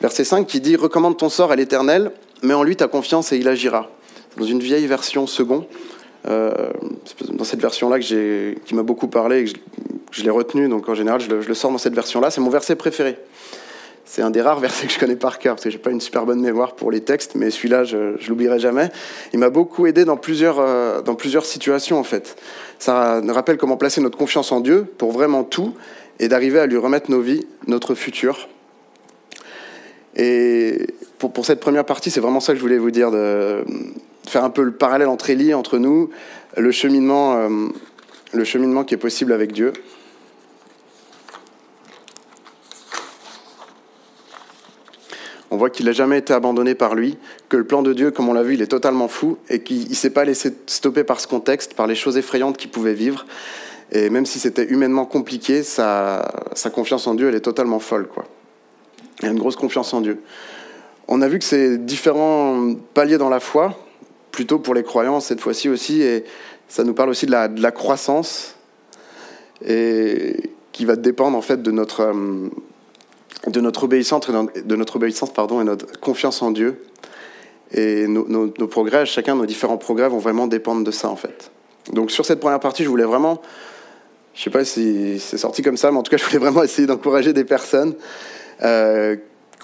verset 0.00 0.24
5, 0.24 0.46
qui 0.46 0.60
dit 0.60 0.76
Recommande 0.76 1.16
ton 1.16 1.28
sort 1.28 1.52
à 1.52 1.56
l'Éternel, 1.56 2.12
mets 2.42 2.54
en 2.54 2.62
lui 2.62 2.76
ta 2.76 2.88
confiance 2.88 3.32
et 3.32 3.36
il 3.36 3.48
agira. 3.48 3.88
Dans 4.38 4.44
une 4.44 4.60
vieille 4.60 4.86
version 4.86 5.26
second, 5.26 5.66
euh, 6.28 6.70
dans 7.30 7.44
cette 7.44 7.60
version-là 7.60 7.98
qui 7.98 8.74
m'a 8.74 8.82
beaucoup 8.82 9.08
parlé 9.08 9.44
que 9.44 9.58
je, 10.10 10.22
l'ai 10.22 10.30
retenu, 10.30 10.68
donc 10.68 10.88
en 10.88 10.94
général 10.94 11.20
je 11.20 11.28
le, 11.28 11.54
sors 11.54 11.72
dans 11.72 11.78
cette 11.78 11.94
version-là, 11.94 12.30
c'est 12.30 12.40
mon 12.40 12.50
verset 12.50 12.76
préféré. 12.76 13.18
C'est 14.04 14.22
un 14.22 14.30
des 14.30 14.40
rares 14.40 14.60
versets 14.60 14.86
que 14.86 14.92
je 14.92 14.98
connais 14.98 15.16
par 15.16 15.38
cœur, 15.38 15.56
parce 15.56 15.64
que 15.64 15.70
j'ai 15.70 15.78
pas 15.78 15.90
une 15.90 16.00
super 16.00 16.24
bonne 16.24 16.40
mémoire 16.40 16.74
pour 16.74 16.90
les 16.90 17.00
textes, 17.00 17.34
mais 17.34 17.50
celui-là, 17.50 17.84
je, 17.84 18.16
je 18.18 18.28
l'oublierai 18.30 18.58
jamais. 18.58 18.90
Il 19.32 19.38
m'a 19.38 19.50
beaucoup 19.50 19.86
aidé 19.86 20.04
dans 20.04 20.16
plusieurs, 20.16 20.60
euh, 20.60 21.02
dans 21.02 21.14
plusieurs 21.14 21.44
situations, 21.44 21.98
en 21.98 22.04
fait. 22.04 22.36
Ça 22.78 23.20
me 23.22 23.32
rappelle 23.32 23.58
comment 23.58 23.76
placer 23.76 24.00
notre 24.00 24.16
confiance 24.16 24.50
en 24.50 24.60
Dieu 24.60 24.86
pour 24.96 25.12
vraiment 25.12 25.44
tout, 25.44 25.74
et 26.20 26.28
d'arriver 26.28 26.58
à 26.58 26.66
lui 26.66 26.78
remettre 26.78 27.10
nos 27.10 27.20
vies, 27.20 27.46
notre 27.66 27.94
futur. 27.94 28.48
Et 30.16 30.86
pour, 31.18 31.32
pour 31.32 31.44
cette 31.44 31.60
première 31.60 31.84
partie, 31.84 32.10
c'est 32.10 32.20
vraiment 32.20 32.40
ça 32.40 32.52
que 32.52 32.58
je 32.58 32.62
voulais 32.62 32.78
vous 32.78 32.90
dire, 32.90 33.10
de 33.10 33.62
faire 34.26 34.44
un 34.44 34.50
peu 34.50 34.62
le 34.62 34.72
parallèle 34.72 35.08
entre 35.08 35.30
Élie, 35.30 35.54
entre 35.54 35.78
nous, 35.78 36.10
le 36.56 36.70
cheminement, 36.70 37.36
euh, 37.36 37.68
le 38.32 38.44
cheminement 38.44 38.84
qui 38.84 38.94
est 38.94 38.98
possible 38.98 39.32
avec 39.32 39.52
Dieu. 39.52 39.72
On 45.50 45.56
voit 45.56 45.70
qu'il 45.70 45.86
n'a 45.86 45.92
jamais 45.92 46.18
été 46.18 46.34
abandonné 46.34 46.74
par 46.74 46.94
lui, 46.94 47.16
que 47.48 47.56
le 47.56 47.64
plan 47.64 47.82
de 47.82 47.94
Dieu, 47.94 48.10
comme 48.10 48.28
on 48.28 48.34
l'a 48.34 48.42
vu, 48.42 48.54
il 48.54 48.62
est 48.62 48.66
totalement 48.66 49.08
fou 49.08 49.38
et 49.48 49.62
qu'il 49.62 49.88
ne 49.88 49.94
s'est 49.94 50.10
pas 50.10 50.24
laissé 50.24 50.54
stopper 50.66 51.04
par 51.04 51.20
ce 51.20 51.26
contexte, 51.26 51.74
par 51.74 51.86
les 51.86 51.94
choses 51.94 52.18
effrayantes 52.18 52.58
qu'il 52.58 52.70
pouvait 52.70 52.92
vivre. 52.92 53.24
Et 53.90 54.10
même 54.10 54.26
si 54.26 54.38
c'était 54.38 54.66
humainement 54.66 55.06
compliqué, 55.06 55.62
sa, 55.62 56.30
sa, 56.52 56.68
confiance 56.68 57.06
en 57.06 57.14
Dieu, 57.14 57.28
elle 57.28 57.34
est 57.34 57.40
totalement 57.40 57.78
folle. 57.78 58.06
Quoi. 58.06 58.26
Il 59.22 59.28
a 59.28 59.30
une 59.30 59.38
grosse 59.38 59.56
confiance 59.56 59.94
en 59.94 60.02
Dieu. 60.02 60.20
On 61.08 61.22
a 61.22 61.28
vu 61.28 61.38
que 61.38 61.44
c'est 61.46 61.78
différents 61.78 62.74
paliers 62.92 63.16
dans 63.16 63.30
la 63.30 63.40
foi, 63.40 63.74
plutôt 64.38 64.60
pour 64.60 64.72
les 64.72 64.84
croyants 64.84 65.18
cette 65.18 65.40
fois-ci 65.40 65.68
aussi, 65.68 66.00
et 66.00 66.22
ça 66.68 66.84
nous 66.84 66.94
parle 66.94 67.08
aussi 67.08 67.26
de 67.26 67.32
la, 67.32 67.48
de 67.48 67.60
la 67.60 67.72
croissance, 67.72 68.54
et 69.66 70.36
qui 70.70 70.84
va 70.84 70.94
dépendre 70.94 71.36
en 71.36 71.42
fait 71.42 71.60
de 71.60 71.72
notre... 71.72 72.02
Euh, 72.02 72.48
de 73.46 73.60
notre 73.60 73.84
obéissance, 73.84 74.28
de 74.28 74.76
notre 74.76 74.96
obéissance 74.96 75.32
pardon, 75.32 75.60
et 75.60 75.64
notre 75.64 75.98
confiance 76.00 76.42
en 76.42 76.50
Dieu. 76.50 76.84
Et 77.72 78.06
nos, 78.06 78.28
nos, 78.28 78.52
nos, 78.58 78.66
progrès, 78.66 79.06
chacun 79.06 79.34
nos 79.34 79.46
différents 79.46 79.76
progrès 79.76 80.08
vont 80.08 80.18
vraiment 80.18 80.46
dépendre 80.46 80.84
de 80.84 80.90
ça 80.90 81.08
en 81.08 81.16
fait. 81.16 81.50
Donc 81.92 82.10
sur 82.10 82.24
cette 82.24 82.40
première 82.40 82.60
partie, 82.60 82.84
je 82.84 82.88
voulais 82.88 83.04
vraiment, 83.04 83.40
je 84.34 84.42
sais 84.42 84.50
pas 84.50 84.64
si 84.64 85.18
c'est 85.18 85.38
sorti 85.38 85.62
comme 85.62 85.76
ça, 85.76 85.90
mais 85.90 85.98
en 85.98 86.02
tout 86.02 86.10
cas, 86.10 86.16
je 86.16 86.24
voulais 86.24 86.38
vraiment 86.38 86.62
essayer 86.62 86.86
d'encourager 86.86 87.32
des 87.32 87.44
personnes 87.44 87.94
euh, 88.62 89.16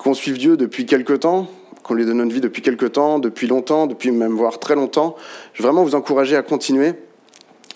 qu'on 0.03 0.15
suive 0.15 0.39
Dieu 0.39 0.57
depuis 0.57 0.87
quelque 0.87 1.15
temps, 1.15 1.49
qu'on 1.85 1.95
lui 1.95 2.05
donne 2.05 2.17
notre 2.17 2.33
vie 2.33 2.41
depuis 2.41 2.63
quelque 2.63 2.87
temps, 2.87 3.21
depuis 3.21 3.47
longtemps, 3.47 3.87
depuis 3.87 4.11
même 4.11 4.33
voire 4.33 4.59
très 4.59 4.75
longtemps. 4.75 5.15
Je 5.53 5.63
veux 5.63 5.69
vraiment 5.69 5.85
vous 5.85 5.95
encourager 5.95 6.35
à 6.35 6.43
continuer 6.43 6.95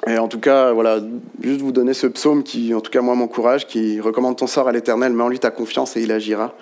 et 0.07 0.17
en 0.19 0.29
tout 0.29 0.39
cas, 0.39 0.73
voilà, 0.73 1.01
juste 1.43 1.61
vous 1.61 1.73
donner 1.73 1.93
ce 1.93 2.07
psaume 2.07 2.43
qui, 2.43 2.73
en 2.73 2.81
tout 2.81 2.91
cas, 2.91 3.01
moi, 3.01 3.15
m'encourage, 3.15 3.67
qui 3.67 4.01
recommande 4.01 4.37
ton 4.37 4.47
sort 4.47 4.69
à 4.69 4.73
l'éternel, 4.73 5.13
mets 5.13 5.23
en 5.23 5.29
lui 5.29 5.39
ta 5.39 5.51
confiance 5.51 5.97
et 5.97 6.03
il 6.03 6.13
agira. 6.13 6.55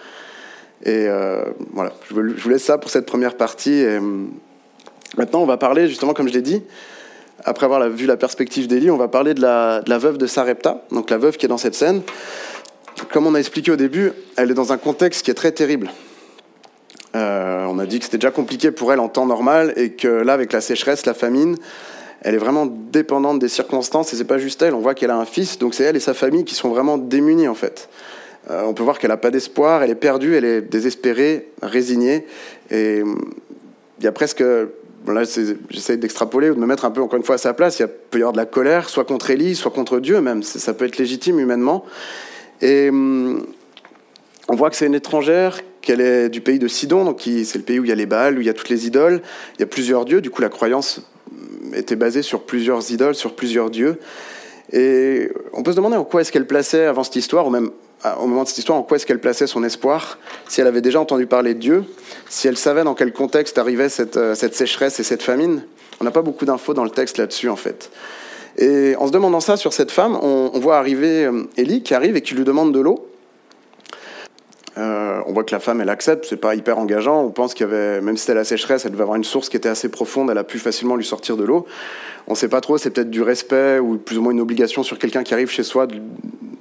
Et 0.85 1.07
euh, 1.07 1.45
voilà, 1.73 1.93
je 2.09 2.15
vous 2.15 2.49
laisse 2.49 2.65
ça 2.65 2.79
pour 2.79 2.91
cette 2.91 3.07
première 3.07 3.37
partie. 3.37 3.85
Euh, 3.85 4.00
maintenant, 5.17 5.43
on 5.43 5.47
va 5.47 5.59
parler, 5.59 5.87
justement, 5.87 6.15
comme 6.15 6.29
je 6.29 6.33
l'ai 6.33 6.43
dit, 6.43 6.62
après 7.45 7.67
avoir 7.67 7.88
vu 7.91 8.07
la 8.07 8.17
perspective 8.17 8.67
d'Élie, 8.67 8.91
on 8.91 8.97
va 8.97 9.09
parler 9.09 9.35
de 9.35 9.43
la, 9.43 9.83
de 9.83 9.91
la 9.91 9.99
veuve 9.99 10.17
de 10.17 10.26
Sarepta, 10.26 10.85
donc 10.91 11.11
la 11.11 11.19
veuve 11.19 11.37
qui 11.37 11.47
est 11.47 11.49
dans 11.49 11.59
cette 11.59 11.75
scène. 11.75 12.03
Comme 13.12 13.26
on 13.26 13.35
a 13.35 13.38
expliqué 13.38 13.71
au 13.71 13.76
début, 13.76 14.12
elle 14.37 14.50
est 14.50 14.55
dans 14.55 14.73
un 14.73 14.79
contexte 14.79 15.25
qui 15.25 15.31
est 15.31 15.35
très 15.35 15.53
terrible. 15.53 15.91
Euh, 17.17 17.65
on 17.67 17.79
a 17.79 17.87
dit 17.87 17.99
que 17.99 18.05
c'était 18.05 18.19
déjà 18.19 18.31
compliqué 18.31 18.71
pour 18.71 18.93
elle 18.93 19.01
en 19.01 19.09
temps 19.09 19.27
normal 19.27 19.73
et 19.77 19.91
que 19.91 20.09
là, 20.09 20.35
avec 20.35 20.53
la 20.53 20.61
sécheresse, 20.61 21.07
la 21.07 21.15
famine, 21.15 21.57
elle 22.21 22.35
est 22.35 22.39
vraiment 22.39 22.67
dépendante 22.67 23.39
des 23.39 23.49
circonstances 23.49 24.13
et 24.13 24.17
c'est 24.17 24.25
pas 24.25 24.39
juste 24.39 24.61
elle. 24.63 24.75
On 24.75 24.81
voit 24.81 24.95
qu'elle 24.95 25.11
a 25.11 25.17
un 25.17 25.25
fils, 25.25 25.59
donc 25.59 25.75
c'est 25.75 25.85
elle 25.85 25.97
et 25.97 26.01
sa 26.01 26.15
famille 26.15 26.45
qui 26.45 26.55
sont 26.55 26.69
vraiment 26.69 26.99
démunis 26.99 27.49
en 27.49 27.55
fait. 27.55 27.89
Euh, 28.51 28.63
on 28.65 28.75
peut 28.75 28.83
voir 28.83 28.99
qu'elle 28.99 29.11
n'a 29.11 29.17
pas 29.17 29.31
d'espoir, 29.31 29.83
elle 29.83 29.91
est 29.91 29.95
perdue, 29.95 30.37
elle 30.37 30.45
est 30.45 30.61
désespérée, 30.61 31.49
résignée. 31.63 32.27
Et 32.71 33.03
il 33.99 34.05
y 34.05 34.07
a 34.07 34.13
presque. 34.13 34.45
Là, 35.07 35.23
j'essaie 35.71 35.97
d'extrapoler 35.97 36.51
ou 36.51 36.55
de 36.55 36.59
me 36.59 36.67
mettre 36.67 36.85
un 36.85 36.91
peu 36.91 37.01
encore 37.01 37.17
une 37.17 37.23
fois 37.23 37.37
à 37.37 37.39
sa 37.39 37.55
place. 37.55 37.79
Il 37.79 37.87
peut 37.87 38.19
y 38.19 38.23
avoir 38.23 38.33
de 38.33 38.39
la 38.39 38.45
colère, 38.45 38.89
soit 38.89 39.05
contre 39.05 39.31
Élie, 39.31 39.55
soit 39.55 39.71
contre 39.71 40.01
Dieu 40.01 40.21
même. 40.21 40.43
Ça 40.43 40.75
peut 40.75 40.85
être 40.85 40.99
légitime 40.99 41.39
humainement. 41.39 41.85
Et 42.61 42.91
on 44.49 44.55
voit 44.55 44.71
que 44.71 44.77
c'est 44.77 44.87
une 44.87 44.95
étrangère, 44.95 45.61
qu'elle 45.87 46.00
est 46.00 46.28
du 46.28 46.40
pays 46.40 46.59
de 46.59 46.66
Sidon, 46.66 47.05
donc 47.05 47.23
c'est 47.23 47.55
le 47.55 47.62
pays 47.62 47.78
où 47.78 47.85
il 47.85 47.88
y 47.88 47.93
a 47.93 47.95
les 47.95 48.07
Baals, 48.07 48.37
où 48.37 48.40
il 48.40 48.47
y 48.47 48.50
a 48.50 48.55
toutes 48.55 48.69
les 48.69 48.87
idoles. 48.87 49.23
Il 49.57 49.61
y 49.61 49.62
a 49.62 49.66
plusieurs 49.66 50.05
dieux, 50.05 50.21
du 50.21 50.31
coup 50.31 50.43
la 50.43 50.49
croyance 50.49 51.00
était 51.73 51.97
basée 51.97 52.23
sur 52.23 52.43
plusieurs 52.43 52.90
idoles, 52.90 53.14
sur 53.14 53.35
plusieurs 53.37 53.71
dieux. 53.71 53.99
Et 54.73 55.31
on 55.52 55.62
peut 55.62 55.71
se 55.71 55.76
demander 55.76 55.97
en 55.97 56.05
quoi 56.05 56.23
est-ce 56.23 56.33
qu'elle 56.33 56.47
plaçait 56.47 56.85
avant 56.87 57.05
cette 57.05 57.16
histoire, 57.16 57.47
ou 57.47 57.50
même 57.50 57.71
au 58.21 58.26
moment 58.26 58.43
de 58.43 58.49
cette 58.49 58.59
histoire, 58.59 58.78
en 58.78 58.83
quoi 58.83 58.97
est-ce 58.97 59.07
qu'elle 59.07 59.21
plaçait 59.21 59.47
son 59.47 59.62
espoir, 59.62 60.19
si 60.49 60.61
elle 60.61 60.66
avait 60.66 60.81
déjà 60.81 61.00
entendu 61.00 61.26
parler 61.26 61.55
de 61.55 61.61
Dieu, 61.61 61.85
si 62.28 62.49
elle 62.49 62.57
savait 62.57 62.85
dans 62.85 62.95
quel 62.95 63.12
contexte 63.12 63.57
arrivait 63.57 63.88
cette, 63.88 64.16
euh, 64.16 64.35
sécheresse 64.35 64.99
et 64.99 65.05
cette 65.05 65.23
famine. 65.23 65.62
On 66.00 66.05
n'a 66.05 66.11
pas 66.11 66.23
beaucoup 66.23 66.45
d'infos 66.45 66.75
dans 66.75 66.85
le 66.85 66.90
texte 66.90 67.19
là-dessus, 67.19 67.49
en 67.49 67.57
fait. 67.57 67.90
Et 68.59 68.97
en 68.99 69.07
se 69.07 69.12
demandant 69.12 69.40
ça 69.40 69.57
sur 69.57 69.73
cette 69.73 69.93
femme, 69.93 70.19
on, 70.21 70.50
on 70.52 70.59
voit 70.59 70.78
arriver 70.78 71.31
Élie 71.57 71.83
qui 71.83 71.95
arrive 71.95 72.16
et 72.16 72.23
qui 72.23 72.35
lui 72.35 72.45
demande 72.45 72.75
de 72.75 72.81
l'eau. 72.81 73.09
Euh, 74.78 75.21
on 75.26 75.33
voit 75.33 75.45
que 75.45 75.54
la 75.54 75.61
femme, 75.61 75.80
elle 75.80 75.88
accepte, 75.88 76.26
c'est 76.28 76.37
pas 76.37 76.54
hyper 76.54 76.78
engageant. 76.78 77.23
On 77.23 77.30
pense 77.30 77.54
qu'il 77.54 77.66
y 77.66 77.68
avait, 77.68 78.00
même 78.00 78.16
si 78.16 78.23
c'était 78.23 78.35
la 78.35 78.45
sécheresse, 78.45 78.85
elle 78.85 78.92
devait 78.92 79.02
avoir 79.02 79.16
une 79.16 79.25
source 79.25 79.49
qui 79.49 79.56
était 79.56 79.68
assez 79.68 79.88
profonde, 79.88 80.30
elle 80.30 80.38
a 80.38 80.45
pu 80.45 80.59
facilement 80.59 80.97
lui 80.97 81.04
sortir 81.04 81.37
de 81.37 81.45
l'eau. 81.45 81.66
On 82.26 82.35
sait 82.35 82.49
pas 82.49 82.61
trop, 82.61 82.76
c'est 82.76 82.90
peut-être 82.90 83.11
du 83.11 83.23
respect 83.23 83.78
ou 83.78 83.97
plus 83.97 84.18
ou 84.18 84.23
moins 84.23 84.33
une 84.33 84.40
obligation 84.40 84.83
sur 84.83 84.99
quelqu'un 84.99 85.23
qui 85.23 85.33
arrive 85.33 85.49
chez 85.49 85.62
soi 85.62 85.87
de, 85.87 85.97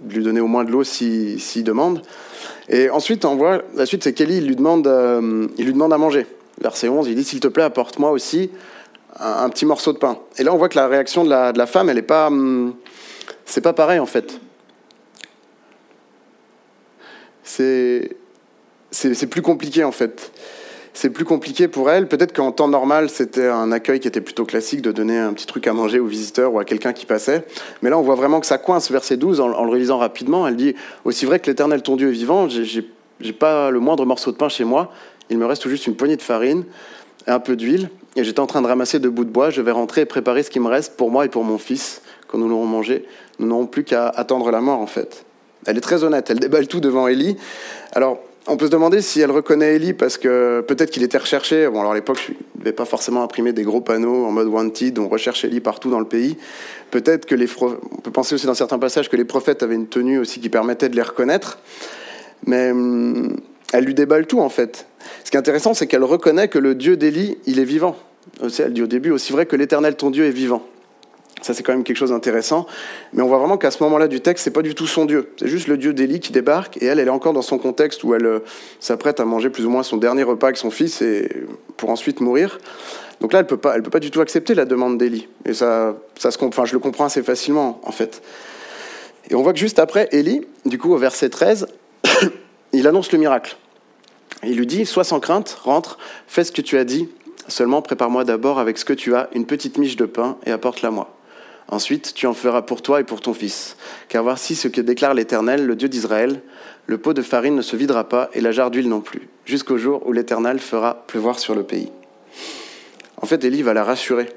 lui 0.09 0.23
donner 0.23 0.39
au 0.39 0.47
moins 0.47 0.63
de 0.63 0.71
l'eau 0.71 0.83
s'il 0.83 1.63
demande. 1.63 2.01
Et 2.69 2.89
ensuite, 2.89 3.25
on 3.25 3.35
voit, 3.35 3.63
la 3.75 3.85
suite, 3.85 4.03
c'est 4.03 4.13
Kelly, 4.13 4.37
il 4.37 4.47
lui, 4.47 4.55
demande, 4.55 4.87
euh, 4.87 5.47
il 5.57 5.65
lui 5.65 5.73
demande 5.73 5.91
à 5.91 5.97
manger. 5.97 6.25
Verset 6.61 6.87
11, 6.87 7.07
il 7.07 7.15
dit 7.15 7.23
S'il 7.23 7.41
te 7.41 7.47
plaît, 7.47 7.63
apporte-moi 7.63 8.11
aussi 8.11 8.49
un, 9.19 9.49
petit 9.49 9.65
morceau 9.65 9.91
de 9.91 9.97
pain. 9.97 10.17
Et 10.37 10.43
là, 10.43 10.53
on 10.53 10.57
voit 10.57 10.69
que 10.69 10.77
la 10.77 10.87
réaction 10.87 11.23
de 11.23 11.29
la, 11.29 11.51
de 11.51 11.57
la 11.57 11.67
femme, 11.67 11.89
elle 11.89 11.97
est 11.97 12.01
pas. 12.01 12.27
Hum, 12.27 12.75
c'est 13.45 13.61
pas 13.61 13.73
pareil 13.73 13.99
en 13.99 14.05
fait. 14.05 14.39
C'est 17.45 19.29
plus 19.29 19.41
compliqué 19.41 19.83
en 19.83 19.91
fait. 19.91 20.31
C'est 20.93 21.09
plus 21.09 21.25
compliqué 21.25 21.67
pour 21.67 21.89
elle. 21.89 22.07
Peut-être 22.07 22.33
qu'en 22.33 22.53
temps 22.53 22.69
normal, 22.69 23.09
c'était 23.09 23.47
un 23.47 23.73
accueil 23.73 23.99
qui 23.99 24.07
était 24.07 24.21
plutôt 24.21 24.45
classique 24.45 24.81
de 24.81 24.93
donner 24.93 25.17
un 25.17 25.33
petit 25.33 25.45
truc 25.45 25.67
à 25.67 25.73
manger 25.73 25.99
aux 25.99 26.05
visiteurs 26.05 26.53
ou 26.53 26.59
à 26.59 26.63
quelqu'un 26.63 26.93
qui 26.93 27.05
passait. 27.05 27.45
Mais 27.81 27.89
là, 27.89 27.97
on 27.97 28.01
voit 28.01 28.15
vraiment 28.15 28.39
que 28.39 28.45
ça 28.45 28.57
coince. 28.57 28.89
Verset 28.89 29.17
12, 29.17 29.41
en, 29.41 29.47
le 29.49 29.69
relisant 29.69 29.97
rapidement, 29.97 30.47
elle 30.47 30.55
dit 30.55 30.73
Aussi 31.03 31.25
vrai 31.25 31.39
que 31.39 31.47
l'Éternel 31.47 31.81
ton 31.81 31.97
Dieu 31.97 32.07
est 32.07 32.13
vivant, 32.13 32.47
j'ai 32.47 33.33
pas 33.33 33.71
le 33.71 33.79
moindre 33.81 34.05
morceau 34.05 34.31
de 34.31 34.37
pain 34.37 34.47
chez 34.47 34.63
moi. 34.63 34.89
Il 35.29 35.37
me 35.37 35.45
reste 35.45 35.63
tout 35.63 35.69
juste 35.69 35.85
une 35.85 35.97
poignée 35.97 36.15
de 36.15 36.21
farine 36.21 36.63
et 37.27 37.31
un 37.31 37.39
peu 37.39 37.57
d'huile. 37.57 37.89
Et 38.15 38.23
j'étais 38.23 38.39
en 38.39 38.47
train 38.47 38.61
de 38.61 38.67
ramasser 38.67 38.99
deux 38.99 39.09
bouts 39.09 39.25
de 39.25 39.29
bois. 39.29 39.49
Je 39.49 39.61
vais 39.61 39.71
rentrer 39.71 40.01
et 40.01 40.05
préparer 40.05 40.43
ce 40.43 40.49
qui 40.49 40.61
me 40.61 40.69
reste 40.69 40.95
pour 40.95 41.11
moi 41.11 41.25
et 41.25 41.29
pour 41.29 41.43
mon 41.43 41.57
fils. 41.57 42.01
Quand 42.29 42.37
nous 42.37 42.47
l'aurons 42.47 42.67
mangé, 42.67 43.05
nous 43.39 43.47
n'aurons 43.47 43.67
plus 43.67 43.83
qu'à 43.83 44.07
attendre 44.07 44.49
la 44.49 44.61
mort 44.61 44.79
en 44.79 44.87
fait. 44.87 45.24
Elle 45.65 45.77
est 45.77 45.81
très 45.81 46.03
honnête, 46.03 46.29
elle 46.29 46.39
déballe 46.39 46.67
tout 46.67 46.79
devant 46.79 47.07
Ellie. 47.07 47.37
Alors, 47.93 48.19
on 48.47 48.57
peut 48.57 48.67
se 48.67 48.71
demander 48.71 49.01
si 49.01 49.21
elle 49.21 49.31
reconnaît 49.31 49.75
Ellie 49.75 49.93
parce 49.93 50.17
que 50.17 50.61
peut-être 50.61 50.91
qu'il 50.91 51.01
était 51.01 51.17
recherché. 51.17 51.67
Bon, 51.67 51.79
alors 51.79 51.93
à 51.93 51.95
l'époque, 51.95 52.19
je 52.27 52.31
ne 52.31 52.59
devais 52.59 52.73
pas 52.73 52.85
forcément 52.85 53.23
imprimer 53.23 53.53
des 53.53 53.63
gros 53.63 53.81
panneaux 53.81 54.25
en 54.25 54.31
mode 54.31 54.47
wanted, 54.47 54.99
on 54.99 55.07
recherche 55.07 55.43
Ellie 55.45 55.61
partout 55.61 55.89
dans 55.89 55.99
le 55.99 56.05
pays. 56.05 56.37
Peut-être 56.91 57.25
que 57.25 57.33
les. 57.33 57.47
On 57.59 58.01
peut 58.01 58.11
penser 58.11 58.35
aussi 58.35 58.45
dans 58.45 58.53
certains 58.53 58.77
passages 58.77 59.09
que 59.09 59.15
les 59.15 59.25
prophètes 59.25 59.63
avaient 59.63 59.75
une 59.75 59.87
tenue 59.87 60.19
aussi 60.19 60.39
qui 60.39 60.49
permettait 60.49 60.89
de 60.89 60.95
les 60.95 61.01
reconnaître. 61.01 61.57
Mais 62.45 62.69
hum, 62.69 63.35
elle 63.73 63.85
lui 63.85 63.95
déballe 63.95 64.27
tout 64.27 64.41
en 64.41 64.49
fait. 64.49 64.85
Ce 65.23 65.31
qui 65.31 65.37
est 65.37 65.39
intéressant, 65.39 65.73
c'est 65.73 65.87
qu'elle 65.87 66.03
reconnaît 66.03 66.47
que 66.47 66.59
le 66.59 66.75
Dieu 66.75 66.97
d'Élie, 66.97 67.37
il 67.47 67.59
est 67.59 67.65
vivant. 67.65 67.95
Elle 68.59 68.73
dit 68.73 68.83
au 68.83 68.87
début 68.87 69.11
aussi 69.11 69.31
vrai 69.31 69.45
que 69.45 69.55
l'Éternel, 69.55 69.95
ton 69.95 70.11
Dieu, 70.11 70.25
est 70.25 70.31
vivant. 70.31 70.63
Ça, 71.45 71.53
c'est 71.53 71.61
quand 71.61 71.73
même 71.73 71.83
quelque 71.83 71.97
chose 71.97 72.09
d'intéressant. 72.09 72.65
Mais 73.13 73.21
on 73.21 73.27
voit 73.27 73.37
vraiment 73.37 73.59
qu'à 73.59 73.69
ce 73.69 73.83
moment-là 73.83 74.07
du 74.07 74.19
texte, 74.19 74.43
c'est 74.43 74.49
pas 74.49 74.63
du 74.63 74.73
tout 74.73 74.87
son 74.87 75.05
Dieu. 75.05 75.29
C'est 75.37 75.47
juste 75.47 75.67
le 75.67 75.77
Dieu 75.77 75.93
d'Élie 75.93 76.19
qui 76.19 76.31
débarque. 76.31 76.81
Et 76.81 76.85
elle, 76.87 76.99
elle 76.99 77.07
est 77.07 77.11
encore 77.11 77.33
dans 77.33 77.43
son 77.43 77.59
contexte 77.59 78.03
où 78.03 78.15
elle 78.15 78.25
euh, 78.25 78.39
s'apprête 78.79 79.19
à 79.19 79.25
manger 79.25 79.51
plus 79.51 79.63
ou 79.63 79.69
moins 79.69 79.83
son 79.83 79.97
dernier 79.97 80.23
repas 80.23 80.47
avec 80.47 80.57
son 80.57 80.71
fils 80.71 81.03
et 81.03 81.29
pour 81.77 81.91
ensuite 81.91 82.19
mourir. 82.19 82.57
Donc 83.21 83.31
là, 83.31 83.41
elle 83.41 83.45
peut 83.45 83.57
pas, 83.57 83.75
elle 83.75 83.83
peut 83.83 83.91
pas 83.91 83.99
du 83.99 84.09
tout 84.09 84.21
accepter 84.21 84.55
la 84.55 84.65
demande 84.65 84.97
d'Élie. 84.97 85.27
Et 85.45 85.53
ça, 85.53 85.95
ça 86.17 86.31
se, 86.31 86.43
enfin, 86.43 86.65
je 86.65 86.73
le 86.73 86.79
comprends 86.79 87.05
assez 87.05 87.21
facilement, 87.21 87.79
en 87.83 87.91
fait. 87.91 88.23
Et 89.29 89.35
on 89.35 89.43
voit 89.43 89.53
que 89.53 89.59
juste 89.59 89.77
après, 89.77 90.09
Élie, 90.13 90.41
du 90.65 90.79
coup, 90.79 90.95
au 90.95 90.97
verset 90.97 91.29
13, 91.29 91.67
il 92.73 92.87
annonce 92.87 93.11
le 93.11 93.19
miracle. 93.19 93.55
Il 94.41 94.57
lui 94.57 94.65
dit 94.65 94.87
Sois 94.87 95.03
sans 95.03 95.19
crainte, 95.19 95.59
rentre, 95.61 95.99
fais 96.25 96.43
ce 96.43 96.51
que 96.51 96.63
tu 96.63 96.79
as 96.79 96.85
dit. 96.85 97.07
Seulement, 97.47 97.83
prépare-moi 97.83 98.23
d'abord 98.23 98.57
avec 98.57 98.79
ce 98.79 98.85
que 98.85 98.93
tu 98.93 99.13
as, 99.13 99.29
une 99.35 99.45
petite 99.45 99.77
miche 99.77 99.95
de 99.95 100.05
pain, 100.05 100.37
et 100.47 100.51
apporte-la 100.51 100.89
moi. 100.89 101.14
Ensuite, 101.67 102.13
tu 102.13 102.27
en 102.27 102.33
feras 102.33 102.61
pour 102.61 102.81
toi 102.81 102.99
et 102.99 103.03
pour 103.03 103.21
ton 103.21 103.33
fils. 103.33 103.75
Car 104.07 104.23
voici 104.23 104.55
ce 104.55 104.67
que 104.67 104.81
déclare 104.81 105.13
l'Éternel, 105.13 105.65
le 105.65 105.75
Dieu 105.75 105.89
d'Israël. 105.89 106.41
Le 106.87 106.97
pot 106.99 107.13
de 107.13 107.23
farine 107.23 107.55
ne 107.55 107.63
se 107.63 107.75
videra 107.75 108.07
pas 108.07 108.29
et 108.33 108.41
la 108.41 108.51
jarre 108.51 108.69
d'huile 108.69 108.89
non 108.89 109.01
plus, 109.01 109.27
jusqu'au 109.45 109.77
jour 109.77 110.05
où 110.05 110.11
l'Éternel 110.11 110.59
fera 110.59 111.05
pleuvoir 111.07 111.39
sur 111.39 111.55
le 111.55 111.63
pays. 111.63 111.91
En 113.17 113.25
fait, 113.25 113.43
Élie 113.43 113.63
va 113.63 113.73
la 113.73 113.83
rassurer. 113.83 114.29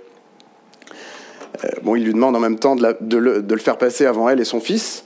Euh, 1.64 1.68
bon, 1.82 1.96
il 1.96 2.04
lui 2.04 2.14
demande 2.14 2.36
en 2.36 2.40
même 2.40 2.58
temps 2.58 2.76
de, 2.76 3.16
le, 3.16 3.56
faire 3.58 3.76
passer 3.76 4.06
avant 4.06 4.28
elle 4.30 4.40
et 4.40 4.44
son 4.44 4.60
fils. 4.60 5.04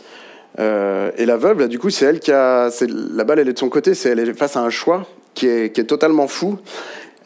Euh, 0.61 1.11
et 1.17 1.27
la 1.27 1.37
veuve, 1.37 1.61
là, 1.61 1.67
du 1.67 1.79
coup, 1.79 1.91
c'est 1.91 2.05
elle 2.05 2.21
qui 2.21 2.31
a. 2.31 2.71
La 2.87 3.25
balle, 3.25 3.41
elle 3.41 3.49
est 3.49 3.55
de 3.55 3.59
son 3.59 3.71
côté, 3.71 3.95
c'est 3.95 4.11
elle 4.11 4.21
est 4.21 4.35
face 4.35 4.57
à 4.57 4.61
un 4.61 4.71
choix 4.71 5.07
qui 5.35 5.47
est, 5.47 5.89
totalement 5.89 6.29
fou. 6.29 6.59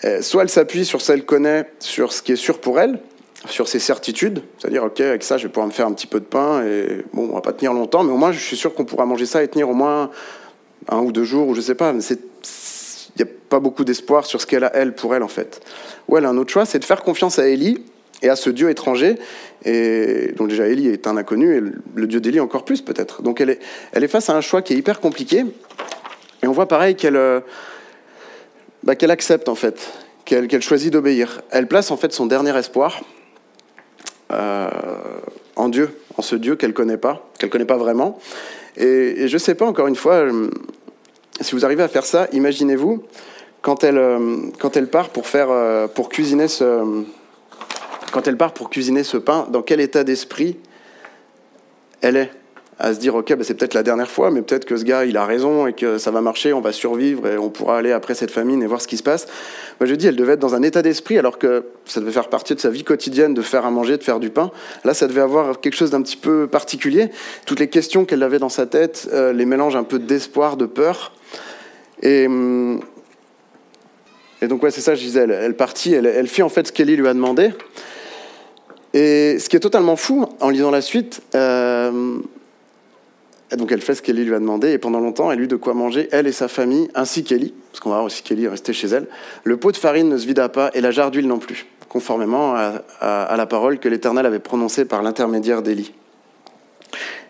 Euh, 0.04 0.22
soit 0.22 0.42
elle 0.42 0.48
s'appuie 0.48 0.84
sur 0.84 1.00
ce 1.00 1.12
qu'elle 1.12 1.24
connaît, 1.24 1.68
sur 1.80 2.12
ce 2.12 2.22
qui 2.22 2.32
est 2.32 2.36
sûr 2.36 2.60
pour 2.60 2.78
elle, 2.78 3.00
sur 3.44 3.68
ses 3.68 3.78
certitudes, 3.78 4.42
c'est-à-dire 4.58 4.84
ok 4.84 5.00
avec 5.00 5.22
ça 5.22 5.36
je 5.36 5.44
vais 5.44 5.48
pouvoir 5.48 5.66
me 5.66 5.72
faire 5.72 5.86
un 5.86 5.92
petit 5.92 6.06
peu 6.06 6.20
de 6.20 6.24
pain 6.24 6.64
et 6.64 7.04
bon 7.12 7.28
on 7.30 7.34
va 7.34 7.42
pas 7.42 7.52
tenir 7.52 7.72
longtemps, 7.72 8.02
mais 8.02 8.12
au 8.12 8.16
moins 8.16 8.32
je 8.32 8.38
suis 8.38 8.56
sûr 8.56 8.74
qu'on 8.74 8.84
pourra 8.84 9.06
manger 9.06 9.26
ça 9.26 9.42
et 9.42 9.48
tenir 9.48 9.68
au 9.68 9.74
moins 9.74 10.10
un 10.88 10.98
ou 10.98 11.12
deux 11.12 11.24
jours 11.24 11.48
ou 11.48 11.54
je 11.54 11.60
sais 11.60 11.74
pas. 11.74 11.92
Mais 11.92 12.02
il 12.02 13.24
n'y 13.24 13.30
a 13.30 13.32
pas 13.48 13.60
beaucoup 13.60 13.84
d'espoir 13.84 14.26
sur 14.26 14.40
ce 14.40 14.46
qu'elle 14.46 14.64
a 14.64 14.70
elle 14.74 14.94
pour 14.94 15.14
elle 15.14 15.22
en 15.22 15.28
fait. 15.28 15.60
Ou 16.08 16.16
elle 16.16 16.24
a 16.24 16.30
un 16.30 16.36
autre 16.38 16.50
choix, 16.50 16.64
c'est 16.64 16.78
de 16.78 16.84
faire 16.84 17.02
confiance 17.02 17.38
à 17.38 17.48
Élie 17.48 17.84
et 18.22 18.28
à 18.28 18.36
ce 18.36 18.50
Dieu 18.50 18.70
étranger. 18.70 19.16
Et 19.64 20.32
donc 20.36 20.48
déjà 20.48 20.66
Élie 20.66 20.88
est 20.88 21.06
un 21.06 21.16
inconnu 21.16 21.56
et 21.56 21.62
le 21.94 22.06
Dieu 22.06 22.20
d'Élie 22.20 22.40
encore 22.40 22.64
plus 22.64 22.82
peut-être. 22.82 23.22
Donc 23.22 23.40
elle 23.40 23.50
est, 23.50 23.60
elle 23.92 24.02
est 24.02 24.08
face 24.08 24.30
à 24.30 24.36
un 24.36 24.40
choix 24.40 24.62
qui 24.62 24.72
est 24.72 24.76
hyper 24.76 25.00
compliqué. 25.00 25.44
Et 26.42 26.46
on 26.46 26.52
voit 26.52 26.68
pareil 26.68 26.96
qu'elle 26.96 27.16
euh, 27.16 27.40
bah, 28.82 28.94
qu'elle 28.94 29.10
accepte 29.10 29.48
en 29.48 29.54
fait, 29.54 29.92
qu'elle 30.24 30.62
choisit 30.62 30.92
d'obéir. 30.92 31.42
Elle 31.50 31.66
place 31.66 31.90
en 31.90 31.96
fait 31.96 32.12
son 32.12 32.26
dernier 32.26 32.56
espoir 32.56 33.02
euh, 34.32 34.68
en 35.56 35.68
Dieu, 35.68 35.98
en 36.16 36.22
ce 36.22 36.36
Dieu 36.36 36.56
qu'elle 36.56 36.74
connaît 36.74 36.96
pas, 36.96 37.28
qu'elle 37.38 37.50
connaît 37.50 37.64
pas 37.64 37.76
vraiment. 37.76 38.18
Et, 38.76 39.28
je 39.28 39.32
ne 39.32 39.38
sais 39.38 39.54
pas, 39.54 39.66
encore 39.66 39.86
une 39.86 39.96
fois, 39.96 40.14
euh, 40.14 40.50
si 41.40 41.54
vous 41.54 41.64
arrivez 41.64 41.82
à 41.82 41.88
faire 41.88 42.04
ça, 42.04 42.28
imaginez-vous 42.32 43.04
quand 43.62 43.84
elle, 43.84 43.98
euh, 43.98 44.36
quand 44.58 44.76
elle 44.76 44.88
part 44.88 45.10
pour 45.10 45.26
faire, 45.26 45.48
pour 45.94 46.08
cuisiner 46.08 46.48
ce, 46.48 47.04
quand 48.12 48.26
elle 48.28 48.36
part 48.36 48.52
pour 48.52 48.70
cuisiner 48.70 49.02
ce 49.02 49.16
pain, 49.16 49.46
dans 49.50 49.62
quel 49.62 49.80
état 49.80 50.04
d'esprit 50.04 50.56
elle 52.00 52.16
est? 52.16 52.30
À 52.78 52.92
se 52.92 52.98
dire 52.98 53.14
ok 53.14 53.34
bah, 53.34 53.42
c'est 53.42 53.54
peut-être 53.54 53.74
la 53.74 53.82
dernière 53.82 54.10
fois 54.10 54.30
mais 54.30 54.42
peut-être 54.42 54.66
que 54.66 54.76
ce 54.76 54.84
gars 54.84 55.04
il 55.04 55.16
a 55.16 55.24
raison 55.24 55.66
et 55.66 55.72
que 55.72 55.96
ça 55.96 56.10
va 56.10 56.20
marcher 56.20 56.52
on 56.52 56.60
va 56.60 56.72
survivre 56.72 57.26
et 57.26 57.38
on 57.38 57.48
pourra 57.48 57.78
aller 57.78 57.92
après 57.92 58.14
cette 58.14 58.30
famine 58.30 58.62
et 58.62 58.66
voir 58.66 58.80
ce 58.80 58.88
qui 58.88 58.98
se 58.98 59.02
passe. 59.02 59.26
Moi 59.80 59.88
je 59.88 59.94
dis 59.94 60.06
elle 60.06 60.16
devait 60.16 60.34
être 60.34 60.40
dans 60.40 60.54
un 60.54 60.62
état 60.62 60.82
d'esprit 60.82 61.18
alors 61.18 61.38
que 61.38 61.64
ça 61.86 62.00
devait 62.00 62.12
faire 62.12 62.28
partie 62.28 62.54
de 62.54 62.60
sa 62.60 62.68
vie 62.68 62.84
quotidienne 62.84 63.32
de 63.32 63.42
faire 63.42 63.64
à 63.64 63.70
manger 63.70 63.96
de 63.96 64.02
faire 64.02 64.20
du 64.20 64.30
pain. 64.30 64.50
Là 64.84 64.92
ça 64.92 65.06
devait 65.06 65.22
avoir 65.22 65.60
quelque 65.60 65.76
chose 65.76 65.90
d'un 65.90 66.02
petit 66.02 66.16
peu 66.16 66.46
particulier. 66.46 67.10
Toutes 67.46 67.60
les 67.60 67.68
questions 67.68 68.04
qu'elle 68.04 68.22
avait 68.22 68.38
dans 68.38 68.50
sa 68.50 68.66
tête 68.66 69.08
euh, 69.12 69.32
les 69.32 69.46
mélanges 69.46 69.76
un 69.76 69.84
peu 69.84 69.98
d'espoir 69.98 70.58
de 70.58 70.66
peur. 70.66 71.12
Et 72.02 72.26
hum, 72.26 72.80
et 74.42 74.48
donc 74.48 74.62
ouais 74.62 74.70
c'est 74.70 74.82
ça 74.82 74.94
je 74.94 75.00
disais 75.00 75.20
elle, 75.20 75.56
partit 75.56 75.94
elle, 75.94 76.28
fit 76.28 76.42
en 76.42 76.50
fait 76.50 76.66
ce 76.66 76.72
qu'Elie 76.72 76.96
lui 76.96 77.08
a 77.08 77.14
demandé. 77.14 77.52
Et 78.92 79.38
ce 79.38 79.48
qui 79.48 79.56
est 79.56 79.60
totalement 79.60 79.96
fou 79.96 80.26
en 80.40 80.50
lisant 80.50 80.70
la 80.70 80.82
suite 80.82 81.22
euh, 81.34 82.18
et 83.52 83.56
donc 83.56 83.70
elle 83.70 83.80
fait 83.80 83.94
ce 83.94 84.02
qu'Ellie 84.02 84.24
lui 84.24 84.34
a 84.34 84.38
demandé, 84.38 84.72
et 84.72 84.78
pendant 84.78 85.00
longtemps, 85.00 85.30
elle 85.30 85.40
eut 85.40 85.46
de 85.46 85.56
quoi 85.56 85.74
manger, 85.74 86.08
elle 86.10 86.26
et 86.26 86.32
sa 86.32 86.48
famille, 86.48 86.88
ainsi 86.94 87.22
qu'Ellie, 87.22 87.54
parce 87.70 87.80
qu'on 87.80 87.90
va 87.90 87.96
voir 87.96 88.06
aussi 88.06 88.22
qu'Ellie 88.22 88.44
est 88.44 88.48
restée 88.48 88.72
chez 88.72 88.88
elle. 88.88 89.06
Le 89.44 89.56
pot 89.56 89.70
de 89.70 89.76
farine 89.76 90.08
ne 90.08 90.18
se 90.18 90.26
vida 90.26 90.48
pas, 90.48 90.70
et 90.74 90.80
la 90.80 90.90
jarre 90.90 91.10
d'huile 91.10 91.28
non 91.28 91.38
plus, 91.38 91.66
conformément 91.88 92.54
à, 92.56 93.36
la 93.36 93.46
parole 93.46 93.78
que 93.78 93.88
l'Éternel 93.88 94.26
avait 94.26 94.40
prononcée 94.40 94.84
par 94.84 95.02
l'intermédiaire 95.02 95.62
d'Élie. 95.62 95.92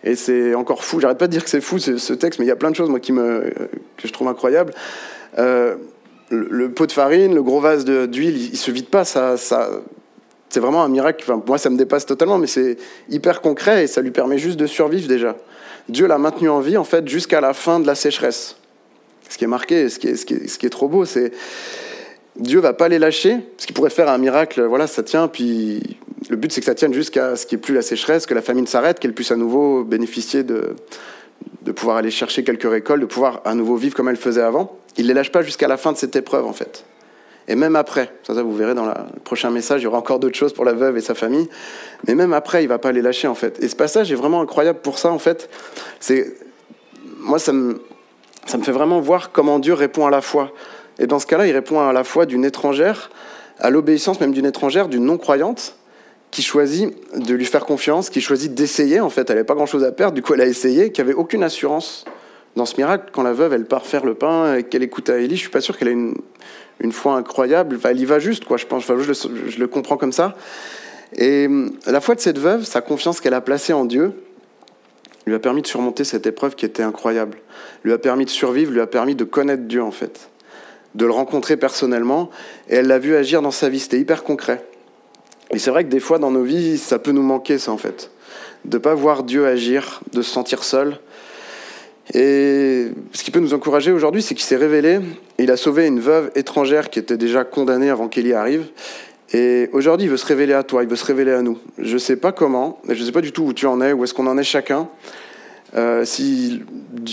Et 0.03 0.15
c'est 0.15 0.55
encore 0.55 0.83
fou, 0.83 0.99
j'arrête 0.99 1.17
pas 1.17 1.27
de 1.27 1.31
dire 1.31 1.43
que 1.43 1.49
c'est 1.49 1.61
fou 1.61 1.77
ce, 1.77 2.13
texte, 2.13 2.39
mais 2.39 2.45
il 2.45 2.49
y 2.49 2.51
a 2.51 2.55
plein 2.55 2.71
de 2.71 2.75
choses 2.75 2.89
moi, 2.89 2.99
qui 2.99 3.11
me, 3.11 3.53
que 3.97 4.07
je 4.07 4.13
trouve 4.13 4.27
incroyables. 4.27 4.73
Euh, 5.37 5.75
le, 6.29 6.71
pot 6.71 6.87
de 6.87 6.91
farine, 6.91 7.35
le 7.35 7.43
gros 7.43 7.59
vase 7.59 7.85
d'huile, 7.85 8.37
il, 8.37 8.51
ne 8.51 8.57
se 8.57 8.71
vide 8.71 8.87
pas, 8.87 9.05
ça, 9.05 9.35
c'est 10.49 10.59
vraiment 10.59 10.83
un 10.83 10.89
miracle. 10.89 11.31
Moi, 11.45 11.57
ça 11.57 11.69
me 11.69 11.77
dépasse 11.77 12.05
totalement, 12.05 12.37
mais 12.37 12.47
c'est 12.47 12.77
hyper 13.09 13.41
concret 13.41 13.83
et 13.83 13.87
ça 13.87 14.01
lui 14.01 14.11
permet 14.11 14.37
juste 14.37 14.57
de 14.57 14.65
survivre 14.65 15.07
déjà. 15.07 15.35
Dieu 15.89 16.07
l'a 16.07 16.17
maintenu 16.17 16.49
en 16.49 16.59
vie, 16.59 16.77
en 16.77 16.83
fait, 16.83 17.07
jusqu'à 17.07 17.41
la 17.41 17.53
fin 17.53 17.79
de 17.79 17.87
la 17.87 17.95
sécheresse. 17.95 18.57
Ce 19.29 19.37
qui 19.37 19.43
est 19.43 19.47
marqué, 19.47 19.89
ce 19.89 19.99
qui 19.99 20.07
est, 20.07 20.15
ce 20.15 20.25
qui 20.25 20.33
est, 20.35 20.47
ce 20.47 20.57
qui 20.57 20.65
est 20.65 20.69
trop 20.69 20.87
beau, 20.87 21.05
c'est 21.05 21.31
Dieu 22.37 22.59
va 22.59 22.73
pas 22.73 22.87
les 22.87 22.99
lâcher, 22.99 23.37
ce 23.57 23.65
qui 23.65 23.73
pourrait 23.73 23.89
faire 23.89 24.09
un 24.09 24.17
miracle, 24.17 24.63
voilà, 24.63 24.85
ça 24.85 25.01
tient, 25.03 25.27
puis 25.27 25.97
le 26.29 26.35
but 26.35 26.51
c'est 26.51 26.61
que 26.61 26.65
ça 26.65 26.75
tienne 26.75 26.93
jusqu'à 26.93 27.35
ce 27.35 27.45
qu'il 27.45 27.57
n'y 27.57 27.61
ait 27.61 27.65
plus 27.65 27.73
la 27.73 27.81
sécheresse, 27.81 28.25
que 28.25 28.35
la 28.35 28.43
famine 28.43 28.67
s'arrête, 28.67 28.99
qu'elle 28.99 29.13
puisse 29.13 29.31
à 29.31 29.35
nouveau 29.35 29.83
bénéficier 29.83 30.43
de, 30.43 30.75
de 31.63 31.71
pouvoir 31.71 31.97
aller 31.97 32.11
chercher 32.11 32.43
quelques 32.43 32.69
récoltes, 32.69 33.01
de 33.01 33.07
pouvoir 33.07 33.41
à 33.43 33.55
nouveau 33.55 33.75
vivre 33.75 33.95
comme 33.95 34.07
elle 34.07 34.17
faisait 34.17 34.41
avant. 34.41 34.77
Il 34.97 35.03
ne 35.03 35.07
les 35.09 35.13
lâche 35.13 35.31
pas 35.31 35.41
jusqu'à 35.41 35.67
la 35.67 35.77
fin 35.77 35.91
de 35.91 35.97
cette 35.97 36.15
épreuve, 36.15 36.45
en 36.45 36.53
fait. 36.53 36.83
Et 37.47 37.55
même 37.55 37.75
après, 37.75 38.11
ça, 38.23 38.41
vous 38.43 38.55
verrez 38.55 38.73
dans 38.73 38.85
le 38.85 38.93
prochain 39.23 39.49
message, 39.51 39.81
il 39.81 39.85
y 39.85 39.87
aura 39.87 39.99
encore 39.99 40.19
d'autres 40.19 40.35
choses 40.35 40.53
pour 40.53 40.65
la 40.65 40.73
veuve 40.73 40.97
et 40.97 41.01
sa 41.01 41.15
famille. 41.15 41.47
Mais 42.05 42.13
même 42.13 42.33
après, 42.33 42.63
il 42.63 42.67
va 42.67 42.77
pas 42.77 42.91
les 42.91 43.01
lâcher 43.01 43.27
en 43.27 43.35
fait. 43.35 43.63
Et 43.63 43.69
ce 43.69 43.75
passage 43.75 44.11
est 44.11 44.15
vraiment 44.15 44.41
incroyable 44.41 44.79
pour 44.79 44.99
ça 44.99 45.11
en 45.11 45.19
fait. 45.19 45.49
C'est 45.99 46.35
moi, 47.19 47.39
ça 47.39 47.53
me, 47.53 47.81
ça 48.45 48.57
me 48.57 48.63
fait 48.63 48.71
vraiment 48.71 48.99
voir 48.99 49.31
comment 49.31 49.59
Dieu 49.59 49.73
répond 49.73 50.05
à 50.05 50.09
la 50.09 50.21
foi. 50.21 50.51
Et 50.99 51.07
dans 51.07 51.19
ce 51.19 51.27
cas-là, 51.27 51.47
il 51.47 51.53
répond 51.53 51.79
à 51.79 51.93
la 51.93 52.03
foi 52.03 52.25
d'une 52.25 52.43
étrangère, 52.43 53.11
à 53.59 53.69
l'obéissance 53.69 54.19
même 54.19 54.33
d'une 54.33 54.45
étrangère, 54.45 54.89
d'une 54.89 55.05
non-croyante, 55.05 55.75
qui 56.31 56.41
choisit 56.41 56.93
de 57.17 57.33
lui 57.33 57.45
faire 57.45 57.65
confiance, 57.65 58.09
qui 58.09 58.19
choisit 58.19 58.53
d'essayer. 58.53 58.99
En 58.99 59.09
fait, 59.09 59.29
elle 59.29 59.37
n'avait 59.37 59.45
pas 59.45 59.55
grand-chose 59.55 59.83
à 59.83 59.91
perdre, 59.91 60.15
du 60.15 60.21
coup, 60.21 60.33
elle 60.33 60.41
a 60.41 60.45
essayé, 60.45 60.91
qui 60.91 60.99
avait 61.01 61.13
aucune 61.13 61.43
assurance 61.43 62.05
dans 62.57 62.65
ce 62.65 62.75
miracle. 62.75 63.11
Quand 63.13 63.23
la 63.23 63.33
veuve, 63.33 63.53
elle 63.53 63.65
part 63.65 63.85
faire 63.85 64.05
le 64.05 64.15
pain 64.15 64.55
et 64.55 64.63
qu'elle 64.63 64.83
écoute 64.83 65.09
à 65.09 65.17
Élie, 65.17 65.35
je 65.35 65.41
suis 65.41 65.49
pas 65.49 65.61
sûr 65.61 65.77
qu'elle 65.77 65.87
ait 65.87 65.93
une, 65.93 66.15
une 66.81 66.91
foi 66.91 67.13
incroyable. 67.13 67.77
Enfin, 67.77 67.89
elle 67.91 67.99
y 67.99 68.05
va 68.05 68.19
juste, 68.19 68.43
quoi. 68.43 68.57
Je 68.57 68.65
pense, 68.65 68.83
enfin, 68.83 68.97
je, 68.99 69.07
le, 69.07 69.49
je 69.49 69.59
le 69.59 69.67
comprends 69.67 69.95
comme 69.95 70.11
ça. 70.11 70.35
Et 71.15 71.47
la 71.85 72.01
foi 72.01 72.15
de 72.15 72.19
cette 72.19 72.37
veuve, 72.37 72.65
sa 72.65 72.81
confiance 72.81 73.21
qu'elle 73.21 73.33
a 73.33 73.41
placée 73.41 73.71
en 73.71 73.85
Dieu, 73.85 74.11
lui 75.25 75.35
a 75.35 75.39
permis 75.39 75.61
de 75.61 75.67
surmonter 75.67 76.03
cette 76.03 76.25
épreuve 76.25 76.55
qui 76.55 76.65
était 76.65 76.83
incroyable. 76.83 77.37
Lui 77.83 77.93
a 77.93 77.97
permis 77.97 78.25
de 78.25 78.29
survivre, 78.29 78.71
lui 78.71 78.81
a 78.81 78.87
permis 78.87 79.15
de 79.15 79.23
connaître 79.23 79.63
Dieu 79.63 79.81
en 79.81 79.91
fait, 79.91 80.29
de 80.95 81.05
le 81.05 81.11
rencontrer 81.11 81.57
personnellement. 81.57 82.29
Et 82.69 82.75
elle 82.75 82.87
l'a 82.87 82.99
vu 82.99 83.15
agir 83.15 83.41
dans 83.41 83.51
sa 83.51 83.69
vie. 83.69 83.79
C'était 83.79 83.99
hyper 83.99 84.23
concret. 84.23 84.65
Et 85.51 85.59
c'est 85.59 85.69
vrai 85.69 85.85
que 85.85 85.89
des 85.89 85.99
fois 85.99 86.19
dans 86.19 86.31
nos 86.31 86.43
vies, 86.43 86.77
ça 86.77 86.99
peut 86.99 87.11
nous 87.11 87.23
manquer 87.23 87.57
ça 87.57 87.71
en 87.71 87.77
fait, 87.77 88.11
de 88.65 88.77
pas 88.77 88.95
voir 88.95 89.23
Dieu 89.23 89.45
agir, 89.45 90.01
de 90.11 90.21
se 90.21 90.29
sentir 90.29 90.63
seul. 90.63 90.99
Et 92.13 92.87
ce 93.11 93.23
qui 93.23 93.31
peut 93.31 93.39
nous 93.39 93.53
encourager 93.53 93.91
aujourd'hui, 93.91 94.21
c'est 94.21 94.33
qu'il 94.33 94.45
s'est 94.45 94.55
révélé. 94.55 94.99
Il 95.39 95.51
a 95.51 95.57
sauvé 95.57 95.85
une 95.85 95.99
veuve 95.99 96.31
étrangère 96.35 96.89
qui 96.89 96.99
était 96.99 97.17
déjà 97.17 97.43
condamnée 97.43 97.89
avant 97.89 98.07
qu'Élie 98.07 98.33
arrive. 98.33 98.67
Et 99.33 99.69
aujourd'hui, 99.73 100.07
il 100.07 100.09
veut 100.09 100.17
se 100.17 100.25
révéler 100.25 100.53
à 100.53 100.63
toi, 100.63 100.83
il 100.83 100.89
veut 100.89 100.95
se 100.95 101.03
révéler 101.03 101.33
à 101.33 101.41
nous. 101.41 101.57
Je 101.77 101.93
ne 101.93 101.99
sais 101.99 102.15
pas 102.15 102.31
comment, 102.31 102.79
je 102.87 102.99
ne 102.99 103.05
sais 103.05 103.11
pas 103.11 103.21
du 103.21 103.33
tout 103.33 103.43
où 103.43 103.53
tu 103.53 103.65
en 103.65 103.81
es, 103.81 103.91
où 103.91 104.03
est-ce 104.03 104.13
qu'on 104.13 104.27
en 104.27 104.37
est 104.37 104.43
chacun. 104.43 104.87
Euh, 105.75 106.05
si 106.05 106.61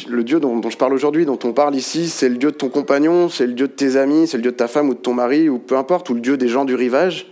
le 0.08 0.22
Dieu 0.22 0.38
dont, 0.38 0.60
je 0.70 0.76
parle 0.76 0.92
aujourd'hui, 0.92 1.26
dont 1.26 1.38
on 1.42 1.52
parle 1.52 1.74
ici, 1.74 2.08
c'est 2.08 2.28
le 2.28 2.36
Dieu 2.36 2.52
de 2.52 2.56
ton 2.56 2.68
compagnon, 2.68 3.28
c'est 3.28 3.46
le 3.46 3.52
Dieu 3.52 3.66
de 3.66 3.72
tes 3.72 3.96
amis, 3.96 4.28
c'est 4.28 4.36
le 4.36 4.42
Dieu 4.42 4.52
de 4.52 4.56
ta 4.56 4.68
femme 4.68 4.88
ou 4.88 4.94
de 4.94 5.00
ton 5.00 5.12
mari, 5.12 5.48
ou 5.48 5.58
peu 5.58 5.76
importe, 5.76 6.08
ou 6.10 6.14
le 6.14 6.20
Dieu 6.20 6.36
des 6.36 6.46
gens 6.46 6.64
du 6.64 6.76
rivage. 6.76 7.26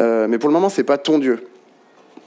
Euh, 0.00 0.26
mais 0.28 0.38
pour 0.38 0.48
le 0.48 0.52
moment, 0.52 0.68
c'est 0.68 0.84
pas 0.84 0.98
ton 0.98 1.18
Dieu. 1.20 1.46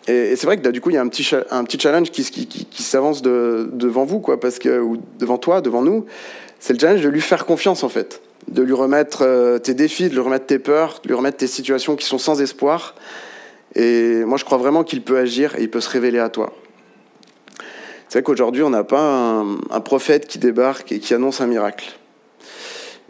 Et, 0.07 0.35
c'est 0.35 0.45
vrai 0.45 0.57
que 0.57 0.67
du 0.69 0.81
coup, 0.81 0.89
il 0.89 0.93
y 0.93 0.97
a 0.97 1.01
un 1.01 1.07
petit, 1.07 1.27
un 1.51 1.63
petit 1.63 1.79
challenge 1.79 2.11
qui, 2.11 2.23
qui, 2.23 2.45
qui, 2.47 2.83
s'avance 2.83 3.21
de, 3.21 3.69
devant 3.73 4.05
vous, 4.05 4.19
quoi, 4.19 4.39
parce 4.39 4.59
que, 4.59 4.79
ou 4.79 4.97
devant 5.19 5.37
toi, 5.37 5.61
devant 5.61 5.81
nous. 5.81 6.05
C'est 6.59 6.73
le 6.73 6.79
challenge 6.79 7.01
de 7.01 7.09
lui 7.09 7.21
faire 7.21 7.45
confiance, 7.45 7.83
en 7.83 7.89
fait 7.89 8.21
de 8.47 8.61
lui 8.61 8.73
remettre 8.73 9.23
euh, 9.23 9.57
tes 9.57 9.73
défis, 9.73 10.09
de 10.09 10.13
lui 10.13 10.19
remettre 10.19 10.45
tes 10.45 10.59
peurs, 10.59 10.99
de 11.03 11.07
lui 11.07 11.15
remettre 11.15 11.37
tes 11.37 11.47
situations 11.47 11.95
qui 11.95 12.05
sont 12.05 12.17
sans 12.17 12.41
espoir. 12.41 12.95
Et 13.75 14.23
moi, 14.25 14.37
je 14.37 14.45
crois 14.45 14.57
vraiment 14.57 14.83
qu'il 14.83 15.01
peut 15.01 15.17
agir 15.17 15.55
et 15.55 15.63
il 15.63 15.69
peut 15.69 15.81
se 15.81 15.89
révéler 15.89 16.19
à 16.19 16.29
toi. 16.29 16.53
C'est 18.07 18.19
vrai 18.19 18.23
qu'aujourd'hui, 18.23 18.61
on 18.61 18.69
n'a 18.69 18.83
pas 18.83 19.43
un, 19.71 19.81
prophète 19.81 20.27
qui 20.27 20.37
débarque 20.37 20.91
et 20.91 20.99
qui 20.99 21.13
annonce 21.15 21.41
un 21.41 21.47
miracle. 21.47 21.93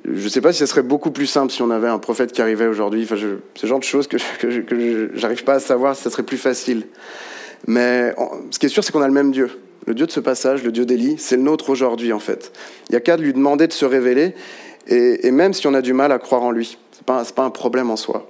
Je 0.06 0.24
ne 0.24 0.30
sais 0.30 0.42
pas 0.42 0.52
si 0.52 0.60
ce 0.60 0.66
serait 0.66 0.84
beaucoup 0.84 1.12
plus 1.12 1.28
simple 1.28 1.52
si 1.52 1.62
on 1.62 1.72
avait 1.72 1.88
un 1.88 2.00
prophète 2.00 2.34
qui 2.34 2.42
arrivait 2.42 2.68
aujourd'hui. 2.68 3.04
Enfin, 3.04 3.16
le 3.16 3.68
genre 3.68 3.80
de 3.80 3.84
choses 3.84 4.08
que, 4.08 4.18
je, 4.18 5.08
j'arrive 5.14 5.44
pas 5.44 5.56
à 5.56 5.60
savoir 5.60 5.96
si 5.96 6.04
ça 6.04 6.10
serait 6.10 6.24
plus 6.24 6.38
facile. 6.38 6.88
Mais 7.68 8.14
ce 8.52 8.60
qui 8.60 8.66
est 8.66 8.70
sûr, 8.70 8.84
c'est 8.84 8.92
qu'on 8.92 9.02
a 9.02 9.08
le 9.08 9.14
même 9.14 9.32
Dieu. 9.32 9.50
Le 9.86 9.94
Dieu 9.94 10.06
de 10.06 10.12
ce 10.12 10.20
passage, 10.20 10.64
le 10.64 10.72
Dieu 10.72 10.86
d'Élie, 10.86 11.16
c'est 11.18 11.38
le 11.38 11.44
nôtre 11.44 11.70
aujourd'hui, 11.70 12.12
en 12.14 12.20
fait. 12.20 12.52
Il 12.90 12.94
n'y 12.94 12.98
a 12.98 13.02
qu'à 13.02 13.18
lui 13.18 13.34
demander 13.34 13.68
de 13.68 13.74
se 13.74 13.86
révéler. 13.86 14.34
Et, 14.88 15.32
même 15.32 15.54
si 15.54 15.66
on 15.68 15.74
a 15.74 15.82
du 15.82 15.94
mal 15.94 16.12
à 16.12 16.20
croire 16.20 16.44
en 16.44 16.52
lui, 16.52 16.78
ce 16.92 17.00
n'est 17.00 17.04
pas, 17.06 17.44
un 17.44 17.50
problème 17.50 17.90
en 17.90 17.96
soi. 17.96 18.30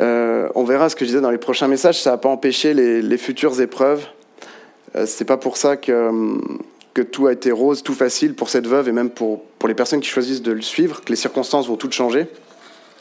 Euh, 0.00 0.48
on 0.54 0.64
verra 0.64 0.88
ce 0.88 0.96
que 0.96 1.04
je 1.04 1.10
disais 1.10 1.20
dans 1.20 1.30
les 1.30 1.38
prochains 1.38 1.68
messages, 1.68 2.00
ça 2.00 2.12
n'a 2.12 2.16
pas 2.16 2.30
empêché 2.30 2.72
les, 2.72 3.18
futures 3.18 3.60
épreuves. 3.60 4.06
Euh, 4.96 5.04
c'est 5.06 5.26
pas 5.26 5.36
pour 5.36 5.58
ça 5.58 5.76
que, 5.76 6.10
que 6.94 7.02
tout 7.02 7.26
a 7.26 7.32
été 7.32 7.52
rose, 7.52 7.82
tout 7.82 7.94
facile 7.94 8.34
pour 8.34 8.48
cette 8.48 8.66
veuve 8.66 8.88
et 8.88 8.92
même 8.92 9.10
pour, 9.10 9.42
pour 9.58 9.68
les 9.68 9.74
personnes 9.74 10.00
qui 10.00 10.08
choisissent 10.08 10.42
de 10.42 10.52
le 10.52 10.62
suivre, 10.62 11.02
que 11.02 11.10
les 11.10 11.16
circonstances 11.16 11.68
vont 11.68 11.76
toutes 11.76 11.92
changer. 11.92 12.26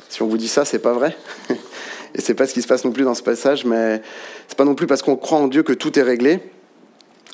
Si 0.10 0.22
on 0.22 0.28
vous 0.28 0.38
dit 0.38 0.48
ça, 0.48 0.66
c'est 0.66 0.80
pas 0.80 0.94
vrai. 0.94 1.16
et 2.16 2.22
c'est 2.22 2.34
pas 2.34 2.48
ce 2.48 2.54
qui 2.54 2.62
se 2.62 2.68
passe 2.68 2.86
non 2.86 2.92
plus 2.92 3.04
dans 3.04 3.14
ce 3.14 3.24
passage, 3.24 3.66
mais 3.66 4.02
c'est 4.48 4.58
pas 4.58 4.66
non 4.66 4.76
plus 4.76 4.88
parce 4.88 5.02
qu'on 5.02 5.16
croit 5.16 5.40
en 5.40 5.48
Dieu 5.48 5.64
que 5.64 5.74
tout 5.74 5.98
est 5.98 6.04
réglé. 6.04 6.40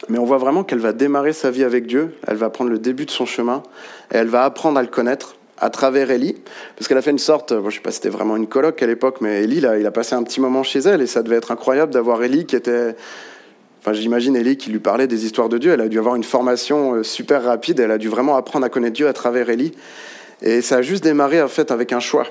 Mais 0.09 0.19
on 0.19 0.25
voit 0.25 0.37
vraiment 0.37 0.63
qu'elle 0.63 0.79
va 0.79 0.93
démarrer 0.93 1.33
sa 1.33 1.51
vie 1.51 1.63
avec 1.63 1.87
Dieu, 1.87 2.15
elle 2.27 2.35
va 2.35 2.49
prendre 2.49 2.69
le 2.69 2.79
début 2.79 3.05
de 3.05 3.11
son 3.11 3.25
chemin, 3.25 3.63
et 4.13 4.17
elle 4.17 4.27
va 4.27 4.43
apprendre 4.43 4.77
à 4.77 4.81
le 4.81 4.89
connaître 4.89 5.35
à 5.57 5.69
travers 5.69 6.11
Élie, 6.11 6.35
parce 6.75 6.87
qu'elle 6.87 6.97
a 6.97 7.01
fait 7.01 7.11
une 7.11 7.17
sorte, 7.17 7.53
bon, 7.53 7.69
je 7.69 7.75
sais 7.75 7.81
pas 7.81 7.91
si 7.91 7.97
c'était 7.97 8.09
vraiment 8.09 8.35
une 8.35 8.47
coloc 8.47 8.83
à 8.83 8.87
l'époque, 8.87 9.21
mais 9.21 9.47
là, 9.47 9.77
il 9.77 9.85
a 9.85 9.91
passé 9.91 10.13
un 10.13 10.23
petit 10.23 10.41
moment 10.41 10.63
chez 10.63 10.79
elle, 10.79 11.01
et 11.01 11.07
ça 11.07 11.23
devait 11.23 11.37
être 11.37 11.51
incroyable 11.51 11.93
d'avoir 11.93 12.21
Élie 12.23 12.45
qui 12.45 12.55
était... 12.55 12.95
Enfin, 13.85 13.93
j'imagine 13.93 14.35
Élie 14.35 14.57
qui 14.57 14.71
lui 14.71 14.79
parlait 14.79 15.05
des 15.05 15.25
histoires 15.25 15.47
de 15.47 15.59
Dieu, 15.59 15.71
elle 15.71 15.81
a 15.81 15.87
dû 15.87 15.99
avoir 15.99 16.15
une 16.15 16.23
formation 16.23 16.95
euh, 16.95 17.03
super 17.03 17.43
rapide, 17.43 17.79
elle 17.79 17.91
a 17.91 17.99
dû 17.99 18.09
vraiment 18.09 18.35
apprendre 18.35 18.65
à 18.65 18.69
connaître 18.69 18.95
Dieu 18.95 19.07
à 19.07 19.13
travers 19.13 19.47
Élie, 19.47 19.73
et 20.41 20.63
ça 20.63 20.77
a 20.77 20.81
juste 20.81 21.03
démarré, 21.03 21.39
en 21.39 21.47
fait, 21.47 21.69
avec 21.69 21.93
un 21.93 21.99
choix. 21.99 22.25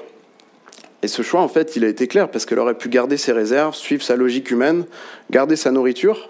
Et 1.04 1.06
ce 1.06 1.22
choix, 1.22 1.42
en 1.42 1.46
fait, 1.46 1.76
il 1.76 1.84
a 1.84 1.86
été 1.86 2.08
clair, 2.08 2.28
parce 2.28 2.44
qu'elle 2.44 2.58
aurait 2.58 2.76
pu 2.76 2.88
garder 2.88 3.16
ses 3.16 3.30
réserves, 3.30 3.76
suivre 3.76 4.02
sa 4.02 4.16
logique 4.16 4.50
humaine, 4.50 4.84
garder 5.30 5.54
sa 5.54 5.70
nourriture, 5.70 6.28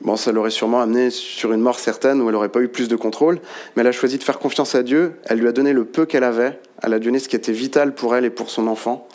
Bon, 0.00 0.16
ça 0.16 0.30
l'aurait 0.30 0.50
sûrement 0.50 0.80
amené 0.80 1.10
sur 1.10 1.52
une 1.52 1.60
mort 1.60 1.78
certaine 1.78 2.22
où 2.22 2.28
elle 2.28 2.32
n'aurait 2.32 2.50
pas 2.50 2.60
eu 2.60 2.68
plus 2.68 2.86
de 2.86 2.96
contrôle, 2.96 3.40
mais 3.74 3.80
elle 3.80 3.88
a 3.88 3.92
choisi 3.92 4.18
de 4.18 4.22
faire 4.22 4.38
confiance 4.38 4.74
à 4.74 4.82
Dieu. 4.82 5.14
Elle 5.24 5.38
lui 5.38 5.48
a 5.48 5.52
donné 5.52 5.72
le 5.72 5.84
peu 5.84 6.06
qu'elle 6.06 6.22
avait. 6.22 6.60
Elle 6.82 6.94
a 6.94 6.98
donné 6.98 7.18
ce 7.18 7.28
qui 7.28 7.34
était 7.34 7.50
vital 7.50 7.92
pour 7.94 8.14
elle 8.14 8.24
et 8.24 8.30
pour 8.30 8.48
son 8.48 8.68
enfant. 8.68 9.08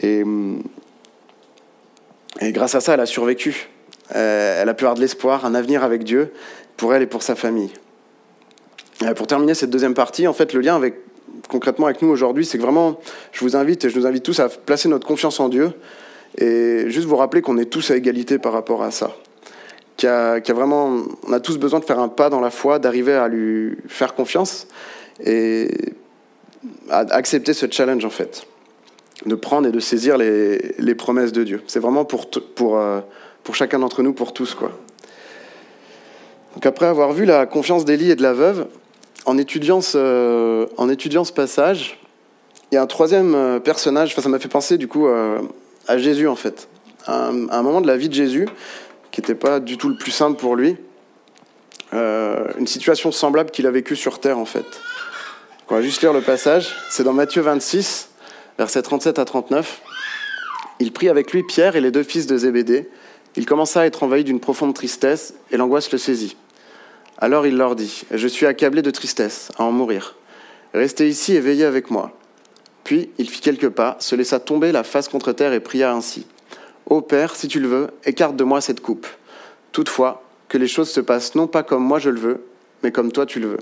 Et, 0.00 0.24
et 2.40 2.52
grâce 2.52 2.74
à 2.74 2.80
ça, 2.80 2.94
elle 2.94 3.00
a 3.00 3.06
survécu. 3.06 3.68
Elle 4.10 4.68
a 4.68 4.74
pu 4.74 4.84
avoir 4.84 4.94
de 4.94 5.00
l'espoir, 5.00 5.44
un 5.46 5.54
avenir 5.54 5.84
avec 5.84 6.04
Dieu 6.04 6.32
pour 6.76 6.94
elle 6.94 7.02
et 7.02 7.06
pour 7.06 7.22
sa 7.22 7.34
famille. 7.34 7.72
Et 9.08 9.14
pour 9.14 9.26
terminer 9.26 9.54
cette 9.54 9.70
deuxième 9.70 9.94
partie, 9.94 10.26
en 10.26 10.32
fait, 10.32 10.52
le 10.52 10.60
lien 10.60 10.76
avec, 10.76 10.94
concrètement 11.48 11.86
avec 11.86 12.02
nous 12.02 12.08
aujourd'hui, 12.08 12.44
c'est 12.44 12.58
que 12.58 12.62
vraiment, 12.62 13.00
je 13.32 13.40
vous 13.40 13.56
invite 13.56 13.84
et 13.84 13.90
je 13.90 13.98
nous 13.98 14.06
invite 14.06 14.22
tous 14.22 14.40
à 14.40 14.48
placer 14.48 14.88
notre 14.88 15.06
confiance 15.06 15.40
en 15.40 15.48
Dieu 15.48 15.72
et 16.38 16.84
juste 16.88 17.06
vous 17.06 17.16
rappeler 17.16 17.42
qu'on 17.42 17.58
est 17.58 17.66
tous 17.66 17.90
à 17.90 17.96
égalité 17.96 18.38
par 18.38 18.52
rapport 18.52 18.82
à 18.82 18.90
ça 18.90 19.16
qui 19.96 20.06
a, 20.06 20.32
a, 20.32 20.52
vraiment, 20.52 21.04
on 21.26 21.32
a 21.32 21.40
tous 21.40 21.58
besoin 21.58 21.78
de 21.78 21.84
faire 21.84 21.98
un 21.98 22.08
pas 22.08 22.30
dans 22.30 22.40
la 22.40 22.50
foi, 22.50 22.78
d'arriver 22.78 23.12
à 23.12 23.28
lui 23.28 23.76
faire 23.88 24.14
confiance 24.14 24.66
et 25.24 25.68
à 26.90 27.00
accepter 27.14 27.52
ce 27.52 27.66
challenge 27.70 28.04
en 28.04 28.10
fait, 28.10 28.46
de 29.26 29.34
prendre 29.34 29.68
et 29.68 29.72
de 29.72 29.80
saisir 29.80 30.16
les, 30.16 30.94
promesses 30.94 31.32
de 31.32 31.44
Dieu. 31.44 31.62
C'est 31.66 31.80
vraiment 31.80 32.04
pour, 32.04 32.28
pour, 32.30 32.78
euh, 32.78 33.00
pour 33.44 33.54
chacun 33.54 33.78
d'entre 33.78 34.02
nous, 34.02 34.12
pour 34.12 34.32
tous 34.32 34.54
quoi. 34.54 34.72
Donc 36.54 36.66
après 36.66 36.86
avoir 36.86 37.12
vu 37.12 37.24
la 37.24 37.46
confiance 37.46 37.84
d'Élie 37.84 38.10
et 38.10 38.16
de 38.16 38.22
la 38.22 38.34
veuve, 38.34 38.66
en 39.24 39.38
étudiant 39.38 39.80
ce, 39.80 40.68
en 40.76 41.24
passage, 41.34 41.98
il 42.70 42.74
y 42.74 42.78
a 42.78 42.82
un 42.82 42.86
troisième 42.86 43.34
euh, 43.34 43.58
personnage, 43.58 44.14
ça 44.14 44.28
m'a 44.28 44.38
fait 44.38 44.48
penser 44.48 44.76
du 44.78 44.88
coup 44.88 45.06
euh, 45.06 45.38
à 45.86 45.98
Jésus 45.98 46.28
en 46.28 46.36
fait. 46.36 46.68
À 47.06 47.28
un, 47.28 47.62
moment 47.62 47.80
de 47.80 47.88
la 47.88 47.96
vie 47.96 48.08
de 48.08 48.14
Jésus, 48.14 48.48
qui 49.10 49.20
n'était 49.20 49.34
pas 49.34 49.58
du 49.58 49.76
tout 49.76 49.88
le 49.88 49.96
plus 49.96 50.12
simple 50.12 50.38
pour 50.38 50.54
lui. 50.54 50.76
Une 51.92 52.66
situation 52.66 53.10
semblable 53.10 53.50
qu'il 53.50 53.66
a 53.66 53.72
vécue 53.72 53.96
sur 53.96 54.20
Terre, 54.20 54.38
en 54.38 54.44
fait. 54.44 54.64
On 55.68 55.76
va 55.76 55.82
juste 55.82 56.02
lire 56.02 56.12
le 56.12 56.20
passage. 56.20 56.76
C'est 56.90 57.02
dans 57.02 57.14
Matthieu 57.14 57.40
26, 57.40 58.10
versets 58.58 58.82
37 58.82 59.18
à 59.18 59.24
39. 59.24 59.82
Il 60.80 60.92
prit 60.92 61.08
avec 61.08 61.32
lui 61.32 61.42
Pierre 61.42 61.76
et 61.76 61.80
les 61.80 61.90
deux 61.90 62.02
fils 62.02 62.26
de 62.26 62.36
Zébédée. 62.36 62.88
Il 63.36 63.46
commença 63.46 63.80
à 63.80 63.86
être 63.86 64.02
envahi 64.02 64.24
d'une 64.24 64.40
profonde 64.40 64.74
tristesse, 64.74 65.34
et 65.50 65.56
l'angoisse 65.56 65.90
le 65.92 65.98
saisit. 65.98 66.36
Alors 67.18 67.46
il 67.46 67.56
leur 67.56 67.76
dit 67.76 68.02
Je 68.10 68.28
suis 68.28 68.46
accablé 68.46 68.82
de 68.82 68.90
tristesse, 68.90 69.50
à 69.58 69.64
en 69.64 69.72
mourir. 69.72 70.16
Restez 70.74 71.08
ici 71.08 71.34
et 71.34 71.40
veillez 71.40 71.64
avec 71.64 71.90
moi. 71.90 72.12
Puis 72.84 73.10
il 73.18 73.28
fit 73.28 73.40
quelques 73.40 73.68
pas, 73.68 73.96
se 74.00 74.16
laissa 74.16 74.40
tomber 74.40 74.72
la 74.72 74.84
face 74.84 75.08
contre 75.08 75.32
terre 75.32 75.52
et 75.52 75.60
pria 75.60 75.92
ainsi 75.92 76.26
Ô 76.86 77.00
Père, 77.00 77.36
si 77.36 77.48
tu 77.48 77.60
le 77.60 77.68
veux, 77.68 77.90
écarte 78.04 78.36
de 78.36 78.44
moi 78.44 78.60
cette 78.60 78.80
coupe. 78.80 79.06
Toutefois, 79.70 80.22
que 80.48 80.58
les 80.58 80.68
choses 80.68 80.90
se 80.90 81.00
passent 81.00 81.34
non 81.34 81.46
pas 81.46 81.62
comme 81.62 81.84
moi 81.84 81.98
je 81.98 82.10
le 82.10 82.20
veux, 82.20 82.44
mais 82.82 82.92
comme 82.92 83.12
toi 83.12 83.24
tu 83.24 83.40
le 83.40 83.48
veux. 83.48 83.60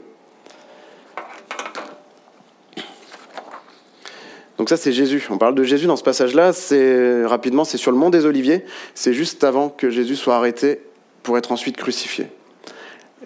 Donc 4.60 4.68
ça 4.68 4.76
c'est 4.76 4.92
Jésus. 4.92 5.26
On 5.30 5.38
parle 5.38 5.54
de 5.54 5.62
Jésus 5.62 5.86
dans 5.86 5.96
ce 5.96 6.02
passage-là. 6.02 6.52
C'est 6.52 7.24
rapidement, 7.24 7.64
c'est 7.64 7.78
sur 7.78 7.92
le 7.92 7.96
mont 7.96 8.10
des 8.10 8.26
Oliviers. 8.26 8.62
C'est 8.94 9.14
juste 9.14 9.42
avant 9.42 9.70
que 9.70 9.88
Jésus 9.88 10.16
soit 10.16 10.36
arrêté 10.36 10.82
pour 11.22 11.38
être 11.38 11.50
ensuite 11.50 11.78
crucifié. 11.78 12.26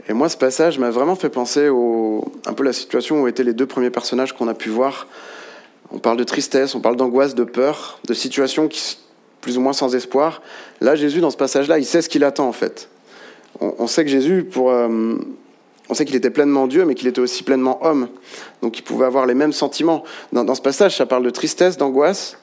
Et 0.08 0.12
moi, 0.12 0.28
ce 0.28 0.36
passage 0.36 0.78
m'a 0.78 0.90
vraiment 0.90 1.16
fait 1.16 1.30
penser 1.30 1.68
au 1.68 2.24
un 2.46 2.52
peu 2.52 2.62
la 2.62 2.72
situation 2.72 3.20
où 3.20 3.26
étaient 3.26 3.42
les 3.42 3.52
deux 3.52 3.66
premiers 3.66 3.90
personnages 3.90 4.32
qu'on 4.32 4.46
a 4.46 4.54
pu 4.54 4.68
voir. 4.68 5.08
On 5.90 5.98
parle 5.98 6.18
de 6.18 6.22
tristesse, 6.22 6.76
on 6.76 6.80
parle 6.80 6.94
d'angoisse, 6.94 7.34
de 7.34 7.42
peur, 7.42 7.98
de 8.06 8.14
situations 8.14 8.68
qui, 8.68 8.96
plus 9.40 9.58
ou 9.58 9.60
moins 9.60 9.72
sans 9.72 9.96
espoir. 9.96 10.40
Là, 10.80 10.94
Jésus, 10.94 11.20
dans 11.20 11.30
ce 11.30 11.36
passage-là, 11.36 11.80
il 11.80 11.84
sait 11.84 12.00
ce 12.00 12.08
qu'il 12.08 12.22
attend 12.22 12.46
en 12.46 12.52
fait. 12.52 12.88
On, 13.58 13.88
sait 13.88 14.04
que 14.04 14.10
Jésus, 14.10 14.44
pour, 14.44 14.70
euh, 14.70 15.16
on 15.88 15.94
sait 15.94 16.04
qu'il 16.04 16.16
était 16.16 16.30
pleinement 16.30 16.66
Dieu, 16.66 16.84
mais 16.84 16.94
qu'il 16.94 17.08
était 17.08 17.20
aussi 17.20 17.42
pleinement 17.42 17.84
homme. 17.84 18.08
Donc 18.62 18.78
il 18.78 18.82
pouvait 18.82 19.04
avoir 19.04 19.26
les 19.26 19.34
mêmes 19.34 19.52
sentiments. 19.52 20.02
Dans, 20.32 20.54
ce 20.54 20.62
passage, 20.62 20.96
ça 20.96 21.06
parle 21.06 21.24
de 21.24 21.30
tristesse, 21.30 21.76
d'angoisse. 21.76 22.38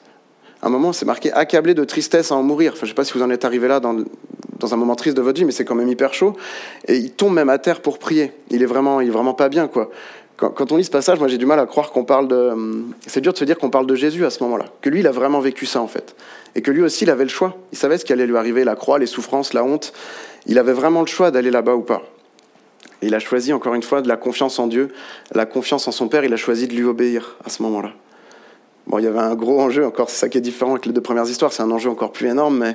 À 0.62 0.68
un 0.68 0.70
moment, 0.70 0.92
c'est 0.92 1.06
marqué 1.06 1.32
accablé 1.32 1.74
de 1.74 1.82
tristesse 1.82 2.30
à 2.30 2.36
en 2.36 2.44
mourir. 2.44 2.74
Je 2.76 2.82
ne 2.82 2.86
sais 2.86 2.94
pas 2.94 3.04
si 3.04 3.14
vous 3.14 3.22
en 3.22 3.30
êtes 3.30 3.44
arrivé 3.44 3.66
là 3.66 3.80
dans, 3.80 3.96
un 3.96 4.76
moment 4.76 4.94
triste 4.94 5.16
de 5.16 5.22
votre 5.22 5.40
vie, 5.40 5.44
mais 5.44 5.50
c'est 5.50 5.64
quand 5.64 5.74
même 5.74 5.88
hyper 5.88 6.14
chaud. 6.14 6.36
Et 6.86 6.96
il 6.96 7.10
tombe 7.10 7.34
même 7.34 7.48
à 7.48 7.58
terre 7.58 7.82
pour 7.82 7.98
prier. 7.98 8.32
Il 8.50 8.62
est 8.62 8.66
vraiment, 8.66 9.00
il 9.00 9.08
est 9.08 9.12
vraiment 9.12 9.34
pas 9.34 9.48
bien, 9.48 9.66
quoi. 9.66 9.90
Quand, 10.36 10.72
on 10.72 10.76
lit 10.76 10.84
ce 10.84 10.90
passage, 10.90 11.20
moi 11.20 11.28
j'ai 11.28 11.38
du 11.38 11.46
mal 11.46 11.60
à 11.60 11.66
croire 11.66 11.92
qu'on 11.92 12.04
parle 12.04 12.26
de. 12.26 12.52
C'est 13.06 13.20
dur 13.20 13.32
de 13.32 13.38
se 13.38 13.44
dire 13.44 13.58
qu'on 13.58 13.70
parle 13.70 13.86
de 13.86 13.94
Jésus 13.94 14.24
à 14.24 14.30
ce 14.30 14.42
moment-là. 14.44 14.66
Que 14.80 14.88
lui, 14.88 15.00
il 15.00 15.06
a 15.06 15.12
vraiment 15.12 15.40
vécu 15.40 15.66
ça, 15.66 15.80
en 15.80 15.86
fait. 15.88 16.16
Et 16.54 16.62
que 16.62 16.70
lui 16.70 16.82
aussi, 16.82 17.04
il 17.04 17.10
avait 17.10 17.24
le 17.24 17.30
choix. 17.30 17.56
Il 17.72 17.78
savait 17.78 17.98
ce 17.98 18.04
qui 18.04 18.12
allait 18.12 18.26
lui 18.26 18.36
arriver 18.36 18.64
la 18.64 18.76
croix, 18.76 18.98
les 18.98 19.06
souffrances, 19.06 19.52
la 19.52 19.64
honte. 19.64 19.92
Il 20.46 20.58
avait 20.58 20.72
vraiment 20.72 21.00
le 21.00 21.06
choix 21.06 21.30
d'aller 21.32 21.50
là-bas 21.50 21.74
ou 21.74 21.82
pas. 21.82 22.02
Il 23.02 23.14
a 23.14 23.18
choisi, 23.18 23.52
encore 23.52 23.74
une 23.74 23.82
fois, 23.82 24.02
de 24.02 24.08
la 24.08 24.16
confiance 24.16 24.58
en 24.58 24.66
Dieu, 24.66 24.88
la 25.32 25.46
confiance 25.46 25.88
en 25.88 25.92
son 25.92 26.08
Père. 26.08 26.24
Il 26.24 26.32
a 26.32 26.36
choisi 26.36 26.68
de 26.68 26.74
lui 26.74 26.84
obéir 26.84 27.36
à 27.44 27.50
ce 27.50 27.62
moment-là. 27.62 27.92
Bon, 28.86 28.98
il 28.98 29.04
y 29.04 29.06
avait 29.06 29.20
un 29.20 29.34
gros 29.34 29.60
enjeu, 29.60 29.86
encore, 29.86 30.10
c'est 30.10 30.18
ça 30.18 30.28
qui 30.28 30.38
est 30.38 30.42
différent 30.42 30.72
avec 30.72 30.86
les 30.86 30.92
deux 30.92 31.00
premières 31.00 31.28
histoires, 31.28 31.52
c'est 31.52 31.62
un 31.62 31.70
enjeu 31.70 31.88
encore 31.88 32.12
plus 32.12 32.28
énorme, 32.28 32.58
mais 32.58 32.74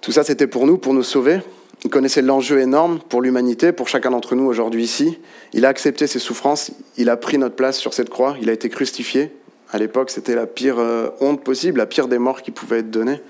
tout 0.00 0.12
ça 0.12 0.24
c'était 0.24 0.46
pour 0.46 0.66
nous, 0.66 0.78
pour 0.78 0.94
nous 0.94 1.02
sauver. 1.02 1.40
Il 1.84 1.90
connaissait 1.90 2.22
l'enjeu 2.22 2.60
énorme 2.60 2.98
pour 3.10 3.20
l'humanité, 3.20 3.72
pour 3.72 3.88
chacun 3.88 4.10
d'entre 4.10 4.34
nous 4.34 4.46
aujourd'hui 4.46 4.82
ici. 4.82 5.18
Il 5.52 5.66
a 5.66 5.68
accepté 5.68 6.06
ses 6.06 6.18
souffrances, 6.18 6.70
il 6.96 7.10
a 7.10 7.18
pris 7.18 7.36
notre 7.36 7.54
place 7.54 7.76
sur 7.76 7.92
cette 7.92 8.08
croix, 8.08 8.36
il 8.40 8.48
a 8.48 8.54
été 8.54 8.70
crucifié. 8.70 9.30
À 9.70 9.78
l'époque, 9.78 10.10
c'était 10.10 10.34
la 10.34 10.46
pire 10.46 10.78
euh, 10.78 11.10
honte 11.20 11.44
possible, 11.44 11.78
la 11.78 11.86
pire 11.86 12.08
des 12.08 12.18
morts 12.18 12.40
qui 12.40 12.52
pouvait 12.52 12.78
être 12.78 12.90
donnée. 12.90 13.20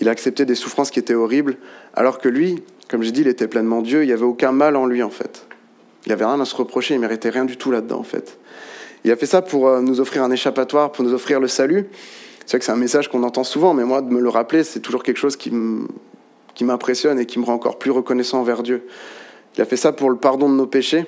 Il 0.00 0.08
a 0.08 0.12
accepté 0.12 0.46
des 0.46 0.54
souffrances 0.54 0.90
qui 0.90 0.98
étaient 0.98 1.14
horribles, 1.14 1.56
alors 1.92 2.18
que 2.18 2.28
lui, 2.28 2.62
comme 2.88 3.02
je 3.02 3.10
dis, 3.10 3.22
il 3.22 3.28
était 3.28 3.48
pleinement 3.48 3.82
Dieu, 3.82 4.02
il 4.02 4.06
n'y 4.06 4.12
avait 4.12 4.24
aucun 4.24 4.52
mal 4.52 4.76
en 4.76 4.86
lui 4.86 5.02
en 5.02 5.10
fait. 5.10 5.46
Il 6.06 6.10
n'avait 6.10 6.24
rien 6.24 6.40
à 6.40 6.44
se 6.44 6.54
reprocher, 6.54 6.94
il 6.94 7.00
méritait 7.00 7.30
rien 7.30 7.44
du 7.44 7.56
tout 7.56 7.70
là-dedans 7.70 7.98
en 7.98 8.04
fait. 8.04 8.38
Il 9.04 9.10
a 9.10 9.16
fait 9.16 9.26
ça 9.26 9.42
pour 9.42 9.68
euh, 9.68 9.80
nous 9.80 10.00
offrir 10.00 10.22
un 10.22 10.30
échappatoire, 10.30 10.92
pour 10.92 11.04
nous 11.04 11.12
offrir 11.12 11.40
le 11.40 11.48
salut. 11.48 11.88
C'est 12.46 12.52
vrai 12.52 12.58
que 12.58 12.64
c'est 12.64 12.72
un 12.72 12.76
message 12.76 13.08
qu'on 13.08 13.22
entend 13.22 13.44
souvent, 13.44 13.74
mais 13.74 13.84
moi, 13.84 14.02
de 14.02 14.12
me 14.12 14.20
le 14.20 14.28
rappeler, 14.28 14.64
c'est 14.64 14.80
toujours 14.80 15.02
quelque 15.02 15.16
chose 15.16 15.36
qui 15.36 15.50
m'impressionne 16.60 17.18
et 17.18 17.26
qui 17.26 17.38
me 17.38 17.44
rend 17.44 17.54
encore 17.54 17.78
plus 17.78 17.90
reconnaissant 17.90 18.40
envers 18.40 18.62
Dieu. 18.62 18.86
Il 19.56 19.62
a 19.62 19.64
fait 19.64 19.76
ça 19.76 19.92
pour 19.92 20.10
le 20.10 20.16
pardon 20.16 20.48
de 20.50 20.54
nos 20.54 20.66
péchés, 20.66 21.06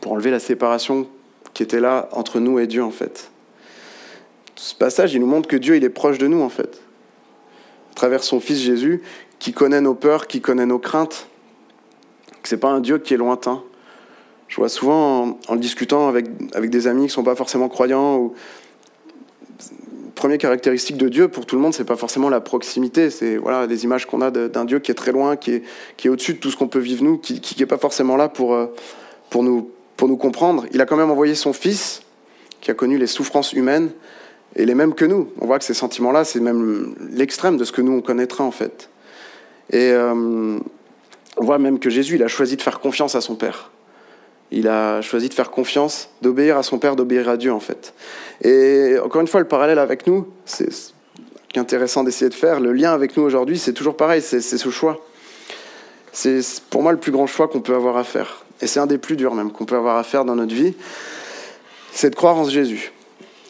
pour 0.00 0.12
enlever 0.12 0.30
la 0.30 0.40
séparation 0.40 1.06
qui 1.54 1.62
était 1.62 1.80
là 1.80 2.08
entre 2.12 2.40
nous 2.40 2.58
et 2.58 2.66
Dieu, 2.66 2.82
en 2.82 2.90
fait. 2.90 3.30
Ce 4.56 4.74
passage, 4.74 5.14
il 5.14 5.20
nous 5.20 5.26
montre 5.26 5.48
que 5.48 5.56
Dieu, 5.56 5.76
il 5.76 5.84
est 5.84 5.90
proche 5.90 6.18
de 6.18 6.26
nous, 6.26 6.40
en 6.40 6.48
fait. 6.48 6.80
À 7.92 7.94
travers 7.94 8.24
son 8.24 8.40
Fils 8.40 8.58
Jésus, 8.58 9.02
qui 9.38 9.52
connaît 9.52 9.80
nos 9.80 9.94
peurs, 9.94 10.26
qui 10.26 10.40
connaît 10.40 10.66
nos 10.66 10.78
craintes. 10.78 11.28
Que 12.42 12.48
c'est 12.48 12.56
pas 12.56 12.70
un 12.70 12.80
Dieu 12.80 12.98
qui 12.98 13.14
est 13.14 13.16
lointain, 13.16 13.62
je 14.48 14.56
vois 14.56 14.68
souvent 14.68 15.38
en, 15.48 15.56
discutant 15.56 16.08
avec, 16.08 16.26
avec 16.54 16.70
des 16.70 16.86
amis 16.86 17.02
qui 17.02 17.08
ne 17.08 17.12
sont 17.12 17.24
pas 17.24 17.34
forcément 17.34 17.68
croyants, 17.68 18.16
ou 18.16 18.34
première 20.14 20.38
caractéristique 20.38 20.96
de 20.96 21.08
Dieu 21.08 21.28
pour 21.28 21.46
tout 21.46 21.54
le 21.54 21.62
monde, 21.62 21.74
c'est 21.74 21.84
pas 21.84 21.96
forcément 21.96 22.28
la 22.28 22.40
proximité, 22.40 23.10
c'est 23.10 23.36
voilà 23.36 23.66
des 23.66 23.84
images 23.84 24.06
qu'on 24.06 24.20
a 24.20 24.30
d'un 24.30 24.64
Dieu 24.64 24.78
qui 24.80 24.90
est 24.90 24.94
très 24.94 25.12
loin, 25.12 25.36
qui 25.36 25.52
est, 25.52 25.62
qui 25.96 26.08
est 26.08 26.10
au-dessus 26.10 26.34
de 26.34 26.38
tout 26.38 26.50
ce 26.50 26.56
qu'on 26.56 26.66
peut 26.66 26.78
vivre 26.78 27.04
nous, 27.04 27.18
qui 27.18 27.54
n'est 27.58 27.66
pas 27.66 27.78
forcément 27.78 28.16
là 28.16 28.28
pour, 28.28 28.54
euh, 28.54 28.66
pour, 29.30 29.42
nous, 29.42 29.70
pour 29.96 30.08
nous 30.08 30.16
comprendre. 30.16 30.64
Il 30.72 30.80
a 30.80 30.86
quand 30.86 30.96
même 30.96 31.10
envoyé 31.10 31.34
son 31.34 31.52
Fils, 31.52 32.02
qui 32.60 32.70
a 32.70 32.74
connu 32.74 32.98
les 32.98 33.06
souffrances 33.06 33.52
humaines, 33.52 33.90
et 34.56 34.64
les 34.64 34.74
mêmes 34.74 34.94
que 34.94 35.04
nous. 35.04 35.28
On 35.40 35.46
voit 35.46 35.58
que 35.58 35.64
ces 35.64 35.74
sentiments-là, 35.74 36.24
c'est 36.24 36.40
même 36.40 36.94
l'extrême 37.12 37.58
de 37.58 37.64
ce 37.64 37.70
que 37.70 37.82
nous, 37.82 37.92
on 37.92 38.00
connaîtra 38.00 38.44
en 38.44 38.50
fait. 38.50 38.88
Et 39.70 39.90
euh, 39.92 40.58
on 41.36 41.44
voit 41.44 41.58
même 41.58 41.78
que 41.78 41.90
Jésus, 41.90 42.16
il 42.16 42.22
a 42.22 42.28
choisi 42.28 42.56
de 42.56 42.62
faire 42.62 42.80
confiance 42.80 43.14
à 43.14 43.20
son 43.20 43.34
Père 43.34 43.70
il 44.50 44.68
a 44.68 45.02
choisi 45.02 45.28
de 45.28 45.34
faire 45.34 45.50
confiance, 45.50 46.08
d'obéir 46.22 46.56
à 46.56 46.62
son 46.62 46.78
Père, 46.78 46.96
d'obéir 46.96 47.28
à 47.28 47.36
Dieu 47.36 47.52
en 47.52 47.60
fait. 47.60 47.92
Et 48.42 48.96
encore 49.02 49.20
une 49.20 49.26
fois, 49.26 49.40
le 49.40 49.48
parallèle 49.48 49.78
avec 49.78 50.06
nous, 50.06 50.26
c'est 50.44 50.68
intéressant 51.56 52.04
d'essayer 52.04 52.28
de 52.28 52.34
faire. 52.34 52.60
Le 52.60 52.72
lien 52.72 52.92
avec 52.92 53.16
nous 53.16 53.22
aujourd'hui, 53.22 53.58
c'est 53.58 53.72
toujours 53.72 53.96
pareil, 53.96 54.22
c'est 54.22 54.40
ce 54.40 54.70
choix. 54.70 55.04
C'est 56.12 56.40
pour 56.70 56.82
moi 56.82 56.92
le 56.92 56.98
plus 56.98 57.12
grand 57.12 57.26
choix 57.26 57.48
qu'on 57.48 57.60
peut 57.60 57.74
avoir 57.74 57.96
à 57.96 58.04
faire. 58.04 58.44
Et 58.60 58.66
c'est 58.66 58.80
un 58.80 58.86
des 58.86 58.98
plus 58.98 59.16
durs 59.16 59.34
même 59.34 59.52
qu'on 59.52 59.66
peut 59.66 59.76
avoir 59.76 59.96
à 59.96 60.02
faire 60.02 60.24
dans 60.24 60.34
notre 60.34 60.54
vie. 60.54 60.74
C'est 61.92 62.10
de 62.10 62.14
croire 62.14 62.36
en 62.36 62.48
Jésus, 62.48 62.92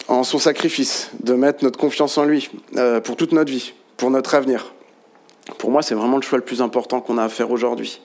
en 0.08 0.24
son 0.24 0.38
sacrifice, 0.38 1.10
de 1.20 1.34
mettre 1.34 1.64
notre 1.64 1.78
confiance 1.78 2.18
en 2.18 2.24
lui 2.24 2.50
euh, 2.76 3.00
pour 3.00 3.16
toute 3.16 3.32
notre 3.32 3.50
vie, 3.50 3.72
pour 3.96 4.10
notre 4.10 4.34
avenir. 4.34 4.72
Pour 5.56 5.70
moi, 5.70 5.82
c'est 5.82 5.94
vraiment 5.94 6.16
le 6.16 6.22
choix 6.22 6.38
le 6.38 6.44
plus 6.44 6.60
important 6.60 7.00
qu'on 7.00 7.18
a 7.18 7.24
à 7.24 7.28
faire 7.28 7.50
aujourd'hui 7.50 8.00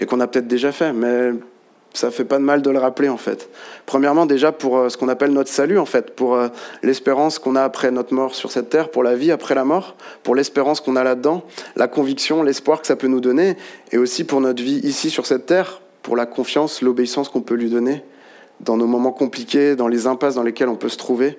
et 0.00 0.06
qu'on 0.06 0.20
a 0.20 0.26
peut-être 0.26 0.48
déjà 0.48 0.72
fait, 0.72 0.92
mais 0.92 1.32
ça 1.96 2.10
fait 2.10 2.24
pas 2.24 2.38
de 2.38 2.42
mal 2.42 2.62
de 2.62 2.70
le 2.70 2.78
rappeler 2.78 3.08
en 3.08 3.16
fait. 3.16 3.48
Premièrement 3.86 4.26
déjà 4.26 4.52
pour 4.52 4.76
euh, 4.76 4.88
ce 4.88 4.96
qu'on 4.96 5.08
appelle 5.08 5.32
notre 5.32 5.50
salut 5.50 5.78
en 5.78 5.86
fait, 5.86 6.14
pour 6.14 6.34
euh, 6.34 6.48
l'espérance 6.82 7.38
qu'on 7.38 7.56
a 7.56 7.62
après 7.62 7.90
notre 7.90 8.12
mort 8.12 8.34
sur 8.34 8.50
cette 8.50 8.68
terre, 8.68 8.90
pour 8.90 9.02
la 9.02 9.14
vie 9.14 9.30
après 9.32 9.54
la 9.54 9.64
mort, 9.64 9.96
pour 10.22 10.34
l'espérance 10.34 10.80
qu'on 10.80 10.96
a 10.96 11.04
là-dedans, 11.04 11.42
la 11.74 11.88
conviction, 11.88 12.42
l'espoir 12.42 12.80
que 12.80 12.86
ça 12.86 12.96
peut 12.96 13.06
nous 13.06 13.20
donner, 13.20 13.56
et 13.92 13.98
aussi 13.98 14.24
pour 14.24 14.40
notre 14.40 14.62
vie 14.62 14.80
ici 14.82 15.08
sur 15.08 15.26
cette 15.26 15.46
terre, 15.46 15.80
pour 16.02 16.16
la 16.16 16.26
confiance, 16.26 16.82
l'obéissance 16.82 17.28
qu'on 17.28 17.40
peut 17.40 17.54
lui 17.54 17.70
donner 17.70 18.04
dans 18.60 18.76
nos 18.76 18.86
moments 18.86 19.12
compliqués, 19.12 19.76
dans 19.76 19.88
les 19.88 20.06
impasses 20.06 20.34
dans 20.34 20.42
lesquelles 20.42 20.68
on 20.68 20.76
peut 20.76 20.88
se 20.88 20.96
trouver, 20.96 21.38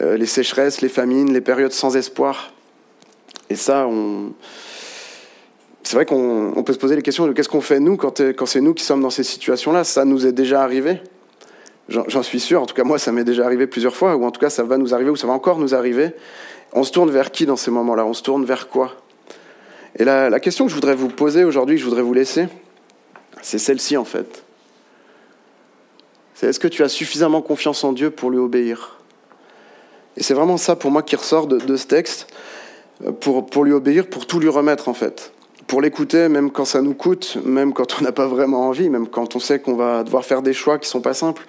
euh, 0.00 0.16
les 0.16 0.26
sécheresses, 0.26 0.80
les 0.80 0.88
famines, 0.88 1.32
les 1.32 1.40
périodes 1.40 1.72
sans 1.72 1.96
espoir. 1.96 2.53
Et 3.50 3.56
ça, 3.56 3.88
c'est 5.82 5.96
vrai 5.96 6.06
qu'on 6.06 6.62
peut 6.64 6.72
se 6.72 6.78
poser 6.78 6.96
les 6.96 7.02
questions 7.02 7.26
de 7.26 7.32
qu'est-ce 7.32 7.48
qu'on 7.48 7.60
fait 7.60 7.80
nous 7.80 7.96
quand, 7.96 8.20
quand 8.20 8.46
c'est 8.46 8.60
nous 8.60 8.74
qui 8.74 8.84
sommes 8.84 9.02
dans 9.02 9.10
ces 9.10 9.22
situations-là. 9.22 9.84
Ça 9.84 10.04
nous 10.04 10.26
est 10.26 10.32
déjà 10.32 10.62
arrivé. 10.62 11.00
J'en 11.88 12.22
suis 12.22 12.40
sûr. 12.40 12.62
En 12.62 12.66
tout 12.66 12.74
cas, 12.74 12.84
moi, 12.84 12.98
ça 12.98 13.12
m'est 13.12 13.24
déjà 13.24 13.44
arrivé 13.44 13.66
plusieurs 13.66 13.94
fois. 13.94 14.16
Ou 14.16 14.24
en 14.24 14.30
tout 14.30 14.40
cas, 14.40 14.50
ça 14.50 14.62
va 14.62 14.78
nous 14.78 14.94
arriver 14.94 15.10
ou 15.10 15.16
ça 15.16 15.26
va 15.26 15.34
encore 15.34 15.58
nous 15.58 15.74
arriver. 15.74 16.12
On 16.72 16.82
se 16.82 16.90
tourne 16.90 17.10
vers 17.10 17.30
qui 17.30 17.44
dans 17.44 17.56
ces 17.56 17.70
moments-là? 17.70 18.06
On 18.06 18.14
se 18.14 18.22
tourne 18.22 18.44
vers 18.44 18.68
quoi? 18.68 18.96
Et 19.96 20.04
la, 20.04 20.40
question 20.40 20.64
que 20.64 20.70
je 20.70 20.74
voudrais 20.74 20.96
vous 20.96 21.08
poser 21.08 21.44
aujourd'hui, 21.44 21.76
que 21.76 21.82
je 21.82 21.86
voudrais 21.86 22.02
vous 22.02 22.14
laisser, 22.14 22.48
c'est 23.42 23.58
celle-ci 23.58 23.96
en 23.96 24.04
fait. 24.04 24.42
Est-ce 26.42 26.58
que 26.58 26.68
tu 26.68 26.82
as 26.82 26.88
suffisamment 26.88 27.40
confiance 27.40 27.84
en 27.84 27.92
Dieu 27.92 28.10
pour 28.10 28.30
lui 28.30 28.38
obéir? 28.38 28.98
Et 30.16 30.22
c'est 30.22 30.34
vraiment 30.34 30.56
ça 30.56 30.74
pour 30.74 30.90
moi 30.90 31.02
qui 31.02 31.14
ressort 31.16 31.46
de 31.46 31.76
ce 31.76 31.86
texte, 31.86 32.26
pour, 33.20 33.46
pour 33.46 33.64
lui 33.64 33.72
obéir, 33.72 34.06
pour 34.06 34.26
tout 34.26 34.40
lui 34.40 34.48
remettre 34.48 34.88
en 34.88 34.94
fait 34.94 35.34
pour 35.66 35.80
l'écouter, 35.80 36.28
même 36.28 36.50
quand 36.50 36.64
ça 36.64 36.82
nous 36.82 36.94
coûte, 36.94 37.38
même 37.44 37.72
quand 37.72 37.98
on 37.98 38.04
n'a 38.04 38.12
pas 38.12 38.26
vraiment 38.26 38.68
envie, 38.68 38.90
même 38.90 39.08
quand 39.08 39.34
on 39.36 39.38
sait 39.38 39.58
qu'on 39.58 39.74
va 39.74 40.04
devoir 40.04 40.24
faire 40.24 40.42
des 40.42 40.52
choix 40.52 40.78
qui 40.78 40.88
sont 40.88 41.00
pas 41.00 41.14
simples, 41.14 41.46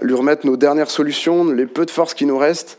lui 0.00 0.14
remettre 0.14 0.46
nos 0.46 0.56
dernières 0.56 0.90
solutions, 0.90 1.44
les 1.44 1.66
peu 1.66 1.84
de 1.84 1.90
force 1.90 2.14
qui 2.14 2.26
nous 2.26 2.38
restent, 2.38 2.78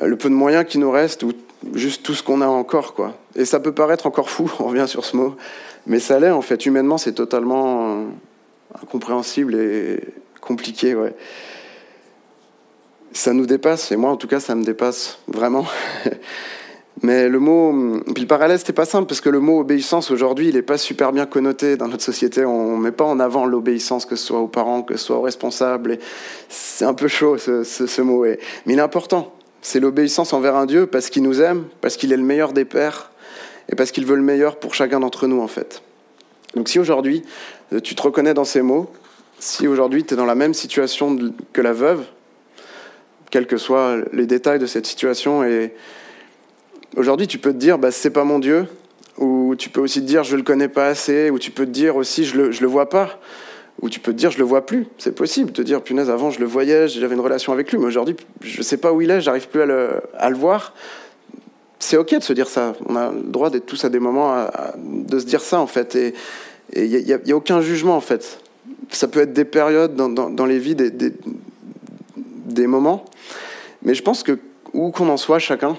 le 0.00 0.16
peu 0.16 0.28
de 0.28 0.34
moyens 0.34 0.64
qui 0.66 0.78
nous 0.78 0.90
restent, 0.90 1.24
ou 1.24 1.32
juste 1.74 2.04
tout 2.04 2.14
ce 2.14 2.22
qu'on 2.22 2.40
a 2.40 2.46
encore, 2.46 2.94
quoi. 2.94 3.14
Et 3.34 3.44
ça 3.44 3.60
peut 3.60 3.72
paraître 3.72 4.06
encore 4.06 4.30
fou, 4.30 4.50
on 4.60 4.64
revient 4.64 4.86
sur 4.86 5.04
ce 5.04 5.16
mot, 5.16 5.36
mais 5.86 5.98
ça 5.98 6.18
l'est 6.20 6.30
en 6.30 6.42
fait. 6.42 6.64
Humainement, 6.66 6.98
c'est 6.98 7.12
totalement 7.12 8.04
incompréhensible 8.82 9.56
et 9.56 10.00
compliqué, 10.40 10.94
ouais. 10.94 11.14
Ça 13.12 13.32
nous 13.32 13.46
dépasse, 13.46 13.90
et 13.90 13.96
moi 13.96 14.10
en 14.10 14.16
tout 14.16 14.28
cas, 14.28 14.38
ça 14.38 14.54
me 14.54 14.64
dépasse 14.64 15.18
vraiment. 15.26 15.66
Mais 17.02 17.28
le 17.28 17.38
mot, 17.38 18.00
puis 18.12 18.22
le 18.22 18.26
parallèle, 18.26 18.58
c'était 18.58 18.72
pas 18.72 18.84
simple 18.84 19.06
parce 19.06 19.20
que 19.20 19.28
le 19.28 19.38
mot 19.38 19.60
obéissance 19.60 20.10
aujourd'hui, 20.10 20.48
il 20.48 20.54
n'est 20.54 20.62
pas 20.62 20.78
super 20.78 21.12
bien 21.12 21.26
connoté 21.26 21.76
dans 21.76 21.86
notre 21.86 22.02
société. 22.02 22.44
On 22.44 22.76
met 22.76 22.90
pas 22.90 23.04
en 23.04 23.20
avant 23.20 23.46
l'obéissance, 23.46 24.04
que 24.04 24.16
ce 24.16 24.26
soit 24.26 24.40
aux 24.40 24.48
parents, 24.48 24.82
que 24.82 24.96
ce 24.96 25.04
soit 25.06 25.16
aux 25.16 25.22
responsables. 25.22 25.98
C'est 26.48 26.84
un 26.84 26.94
peu 26.94 27.06
chaud 27.06 27.38
ce, 27.38 27.62
ce, 27.62 28.02
mot, 28.02 28.24
mais 28.24 28.38
il 28.66 28.78
est 28.78 28.82
important. 28.82 29.32
C'est 29.62 29.80
l'obéissance 29.80 30.32
envers 30.32 30.56
un 30.56 30.66
Dieu 30.66 30.86
parce 30.86 31.10
qu'il 31.10 31.22
nous 31.22 31.40
aime, 31.40 31.64
parce 31.80 31.96
qu'il 31.96 32.12
est 32.12 32.16
le 32.16 32.22
meilleur 32.22 32.52
des 32.52 32.64
pères 32.64 33.10
et 33.68 33.76
parce 33.76 33.90
qu'il 33.92 34.06
veut 34.06 34.16
le 34.16 34.22
meilleur 34.22 34.56
pour 34.56 34.74
chacun 34.74 35.00
d'entre 35.00 35.26
nous 35.26 35.40
en 35.40 35.48
fait. 35.48 35.82
Donc 36.54 36.68
si 36.68 36.78
aujourd'hui 36.78 37.22
euh, 37.72 37.80
tu 37.80 37.94
te 37.94 38.02
reconnais 38.02 38.34
dans 38.34 38.44
ces 38.44 38.62
mots, 38.62 38.90
si 39.38 39.68
aujourd'hui 39.68 40.04
tu 40.04 40.14
es 40.14 40.16
dans 40.16 40.24
la 40.24 40.34
même 40.34 40.54
situation 40.54 41.16
que 41.52 41.60
la 41.60 41.72
veuve, 41.72 42.04
quels 43.30 43.46
que 43.46 43.58
soient 43.58 43.96
les 44.12 44.26
détails 44.26 44.58
de 44.58 44.66
cette 44.66 44.86
situation 44.86 45.44
et 45.44 45.74
Aujourd'hui, 46.98 47.28
tu 47.28 47.38
peux 47.38 47.52
te 47.52 47.58
dire, 47.58 47.78
bah, 47.78 47.92
c'est 47.92 48.10
pas 48.10 48.24
mon 48.24 48.40
Dieu, 48.40 48.66
ou 49.18 49.54
tu 49.56 49.70
peux 49.70 49.80
aussi 49.80 50.00
te 50.00 50.06
dire, 50.06 50.24
je 50.24 50.34
le 50.34 50.42
connais 50.42 50.66
pas 50.66 50.88
assez, 50.88 51.30
ou 51.30 51.38
tu 51.38 51.52
peux 51.52 51.64
te 51.64 51.70
dire 51.70 51.94
aussi, 51.94 52.24
je 52.24 52.36
le, 52.36 52.50
le 52.50 52.66
vois 52.66 52.88
pas, 52.88 53.20
ou 53.80 53.88
tu 53.88 54.00
peux 54.00 54.10
te 54.10 54.16
dire, 54.16 54.32
je 54.32 54.38
le 54.38 54.44
vois 54.44 54.66
plus. 54.66 54.88
C'est 54.98 55.14
possible, 55.14 55.52
te 55.52 55.62
dire, 55.62 55.80
punaise, 55.80 56.10
avant 56.10 56.32
je 56.32 56.40
le 56.40 56.46
voyais, 56.46 56.88
j'avais 56.88 57.14
une 57.14 57.20
relation 57.20 57.52
avec 57.52 57.70
lui, 57.70 57.78
mais 57.78 57.84
aujourd'hui, 57.84 58.16
je 58.40 58.62
sais 58.62 58.78
pas 58.78 58.92
où 58.92 59.00
il 59.00 59.12
est, 59.12 59.20
j'arrive 59.20 59.46
plus 59.46 59.62
à 59.62 59.66
le, 59.66 60.36
voir. 60.36 60.74
C'est 61.78 61.96
ok 61.96 62.16
de 62.16 62.20
se 62.20 62.32
dire 62.32 62.48
ça. 62.48 62.74
On 62.86 62.96
a 62.96 63.12
le 63.12 63.30
droit 63.30 63.50
d'être 63.50 63.66
tous 63.66 63.84
à 63.84 63.90
des 63.90 64.00
moments 64.00 64.48
de 64.76 65.20
se 65.20 65.24
dire 65.24 65.42
ça, 65.42 65.60
en 65.60 65.68
fait. 65.68 65.94
Et 65.94 66.14
il 66.74 67.04
n'y 67.04 67.12
a, 67.12 67.36
aucun 67.36 67.60
jugement, 67.60 67.96
en 67.96 68.00
fait. 68.00 68.40
Ça 68.90 69.06
peut 69.06 69.20
être 69.20 69.32
des 69.32 69.44
périodes 69.44 69.94
dans, 69.94 70.46
les 70.46 70.58
vies, 70.58 70.74
des 70.74 72.66
moments. 72.66 73.04
Mais 73.84 73.94
je 73.94 74.02
pense 74.02 74.24
que, 74.24 74.40
où 74.72 74.90
qu'on 74.90 75.08
en 75.08 75.16
soit, 75.16 75.38
chacun, 75.38 75.76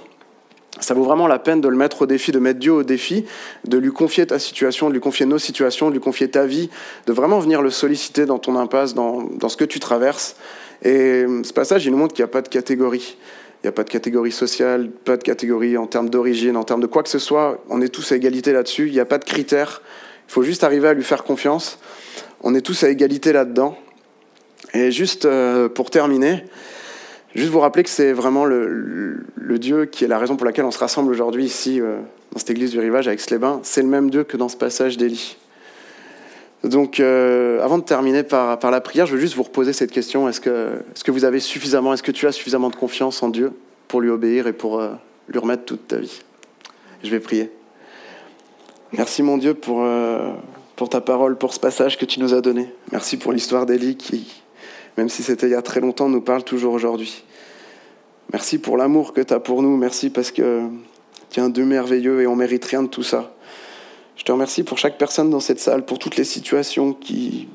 ça 0.79 0.93
vaut 0.93 1.03
vraiment 1.03 1.27
la 1.27 1.39
peine 1.39 1.61
de 1.61 1.67
le 1.67 1.75
mettre 1.75 2.03
au 2.03 2.05
défi, 2.05 2.31
de 2.31 2.39
mettre 2.39 2.59
Dieu 2.59 2.73
au 2.73 2.83
défi, 2.83 3.25
de 3.65 3.77
lui 3.77 3.91
confier 3.91 4.25
ta 4.25 4.39
situation, 4.39 4.89
de 4.89 4.93
lui 4.93 4.99
confier 4.99 5.25
nos 5.25 5.39
situations, 5.39 5.89
de 5.89 5.93
lui 5.93 6.01
confier 6.01 6.29
ta 6.29 6.45
vie, 6.45 6.69
de 7.05 7.13
vraiment 7.13 7.39
venir 7.39 7.61
le 7.61 7.69
solliciter 7.69 8.25
dans 8.25 8.39
ton 8.39 8.55
impasse, 8.55 8.93
dans, 8.93 9.23
dans 9.23 9.49
ce 9.49 9.57
que 9.57 9.65
tu 9.65 9.79
traverses. 9.79 10.35
Et 10.83 11.25
ce 11.43 11.53
passage, 11.53 11.85
il 11.85 11.91
nous 11.91 11.97
montre 11.97 12.13
qu'il 12.13 12.23
n'y 12.23 12.29
a 12.29 12.31
pas 12.31 12.41
de 12.41 12.49
catégorie. 12.49 13.17
Il 13.61 13.65
n'y 13.65 13.69
a 13.69 13.73
pas 13.73 13.83
de 13.83 13.89
catégorie 13.89 14.31
sociale, 14.31 14.89
pas 14.89 15.17
de 15.17 15.23
catégorie 15.23 15.75
en 15.75 15.85
termes 15.85 16.09
d'origine, 16.09 16.55
en 16.55 16.63
termes 16.63 16.79
de 16.79 16.87
quoi 16.87 17.03
que 17.03 17.09
ce 17.09 17.19
soit. 17.19 17.61
On 17.69 17.81
est 17.81 17.89
tous 17.89 18.13
à 18.13 18.15
égalité 18.15 18.53
là-dessus. 18.53 18.87
Il 18.87 18.93
n'y 18.93 19.01
a 19.01 19.05
pas 19.05 19.17
de 19.17 19.25
critères. 19.25 19.81
Il 20.29 20.31
faut 20.31 20.43
juste 20.43 20.63
arriver 20.63 20.87
à 20.87 20.93
lui 20.93 21.03
faire 21.03 21.25
confiance. 21.25 21.77
On 22.41 22.55
est 22.55 22.61
tous 22.61 22.83
à 22.85 22.89
égalité 22.89 23.33
là-dedans. 23.33 23.77
Et 24.73 24.91
juste 24.91 25.25
euh, 25.25 25.67
pour 25.67 25.89
terminer, 25.89 26.45
juste 27.35 27.49
vous 27.49 27.59
rappeler 27.59 27.83
que 27.83 27.89
c'est 27.89 28.13
vraiment 28.13 28.45
le, 28.45 29.25
Dieu 29.59 29.85
qui 29.85 30.05
est 30.05 30.07
la 30.07 30.17
raison 30.17 30.37
pour 30.37 30.45
laquelle 30.45 30.65
on 30.65 30.71
se 30.71 30.79
rassemble 30.79 31.11
aujourd'hui 31.11 31.43
ici, 31.43 31.81
euh, 31.81 31.97
dans 32.31 32.39
cette 32.39 32.49
église 32.51 32.71
du 32.71 32.79
rivage 32.79 33.07
avec 33.07 33.19
Slébin. 33.19 33.59
C'est 33.63 33.81
le 33.81 33.87
même 33.87 34.09
Dieu 34.09 34.23
que 34.23 34.37
dans 34.37 34.47
ce 34.47 34.55
passage 34.55 34.95
d'Élie. 34.95 35.37
Donc, 36.63 36.99
euh, 36.99 37.63
avant 37.63 37.77
de 37.77 37.83
terminer 37.83 38.23
par, 38.23 38.57
la 38.71 38.81
prière, 38.81 39.05
je 39.05 39.13
veux 39.13 39.19
juste 39.19 39.35
vous 39.35 39.43
reposer 39.43 39.73
cette 39.73 39.91
question. 39.91 40.29
Est-ce 40.29 40.39
que, 40.39 40.81
est 40.95 41.03
que 41.03 41.11
vous 41.11 41.25
avez 41.25 41.39
suffisamment, 41.39 41.93
est-ce 41.93 42.03
que 42.03 42.11
tu 42.11 42.27
as 42.27 42.31
suffisamment 42.31 42.69
de 42.69 42.75
confiance 42.75 43.21
en 43.21 43.29
Dieu 43.29 43.51
pour 43.87 44.01
lui 44.01 44.09
obéir 44.09 44.47
et 44.47 44.53
pour 44.53 44.81
lui 45.27 45.39
remettre 45.39 45.65
toute 45.65 45.87
ta 45.87 45.97
vie? 45.97 46.21
Je 47.03 47.09
vais 47.09 47.19
prier. 47.19 47.51
Merci 48.93 49.23
mon 49.23 49.37
Dieu 49.37 49.53
pour, 49.53 49.85
pour 50.75 50.89
ta 50.89 51.01
parole, 51.01 51.37
pour 51.37 51.53
ce 51.53 51.59
passage 51.59 51.97
que 51.97 52.05
tu 52.05 52.19
nous 52.19 52.33
as 52.33 52.41
donné. 52.41 52.73
Merci 52.91 53.17
pour 53.17 53.31
l'histoire 53.31 53.65
d'Élie 53.65 53.95
qui, 53.95 54.41
même 54.99 55.07
si 55.07 55.23
c'était 55.23 55.47
il 55.47 55.51
y 55.51 55.55
a 55.55 55.61
très 55.61 55.79
longtemps, 55.79 56.09
nous 56.09 56.19
parle 56.19 56.43
toujours 56.43 56.73
aujourd'hui. 56.73 57.23
Merci 58.33 58.57
pour 58.57 58.75
l'amour 58.75 59.13
que 59.13 59.21
tu 59.21 59.33
as 59.33 59.39
pour 59.39 59.61
nous. 59.61 59.77
Merci 59.77 60.09
parce 60.09 60.29
que 60.29 60.63
tu 61.29 61.39
es 61.39 61.43
un 61.43 61.47
Dieu 61.47 61.63
merveilleux 61.63 62.21
et 62.21 62.27
on 62.27 62.35
mérite 62.35 62.65
rien 62.65 62.83
de 62.83 62.89
tout 62.89 63.01
ça. 63.01 63.33
Je 64.17 64.25
te 64.25 64.31
remercie 64.33 64.63
pour 64.63 64.77
chaque 64.77 64.97
personne 64.97 65.29
dans 65.29 65.39
cette 65.39 65.61
salle, 65.61 65.85
pour 65.85 65.99
toutes 65.99 66.17
les 66.17 66.25
situations 66.25 66.91
qui, 66.91 67.47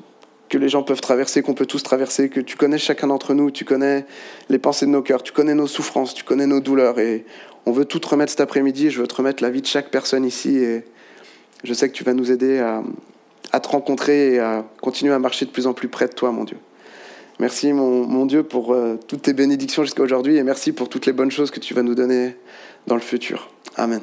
que 0.49 0.57
les 0.57 0.69
gens 0.69 0.81
peuvent 0.81 1.01
traverser, 1.01 1.43
qu'on 1.43 1.53
peut 1.53 1.67
tous 1.67 1.83
traverser, 1.83 2.29
que 2.29 2.39
tu 2.39 2.57
connais 2.57 2.79
chacun 2.79 3.05
d'entre 3.05 3.35
nous, 3.35 3.51
tu 3.51 3.63
connais 3.63 4.07
les 4.49 4.57
pensées 4.57 4.87
de 4.87 4.91
nos 4.91 5.03
cœurs, 5.03 5.21
tu 5.21 5.31
connais 5.31 5.53
nos 5.53 5.67
souffrances, 5.67 6.15
tu 6.15 6.23
connais 6.23 6.47
nos 6.47 6.61
douleurs. 6.61 6.97
Et 6.97 7.25
on 7.67 7.71
veut 7.71 7.85
tout 7.85 7.99
te 7.99 8.07
remettre 8.07 8.31
cet 8.31 8.41
après-midi. 8.41 8.89
Je 8.89 9.01
veux 9.01 9.07
te 9.07 9.13
remettre 9.13 9.43
la 9.43 9.51
vie 9.51 9.61
de 9.61 9.67
chaque 9.67 9.91
personne 9.91 10.25
ici. 10.25 10.57
Et 10.57 10.83
je 11.63 11.73
sais 11.75 11.89
que 11.89 11.93
tu 11.93 12.03
vas 12.03 12.15
nous 12.15 12.31
aider 12.31 12.57
à, 12.57 12.81
à 13.51 13.59
te 13.59 13.67
rencontrer 13.67 14.33
et 14.33 14.39
à 14.39 14.65
continuer 14.81 15.13
à 15.13 15.19
marcher 15.19 15.45
de 15.45 15.51
plus 15.51 15.67
en 15.67 15.73
plus 15.73 15.89
près 15.89 16.07
de 16.07 16.13
toi, 16.13 16.31
mon 16.31 16.43
Dieu. 16.43 16.57
Merci, 17.39 17.73
mon, 17.73 18.25
Dieu, 18.25 18.43
pour 18.43 18.73
euh, 18.73 18.97
toutes 19.07 19.23
tes 19.23 19.33
bénédictions 19.33 19.83
jusqu'à 19.83 20.03
aujourd'hui 20.03 20.37
et 20.37 20.43
merci 20.43 20.71
pour 20.71 20.87
toutes 20.87 21.05
les 21.05 21.13
bonnes 21.13 21.31
choses 21.31 21.51
que 21.51 21.59
tu 21.59 21.73
vas 21.73 21.83
nous 21.83 21.95
donner 21.95 22.37
dans 22.87 22.95
le 22.95 23.01
futur. 23.01 23.49
Amen. 23.75 24.01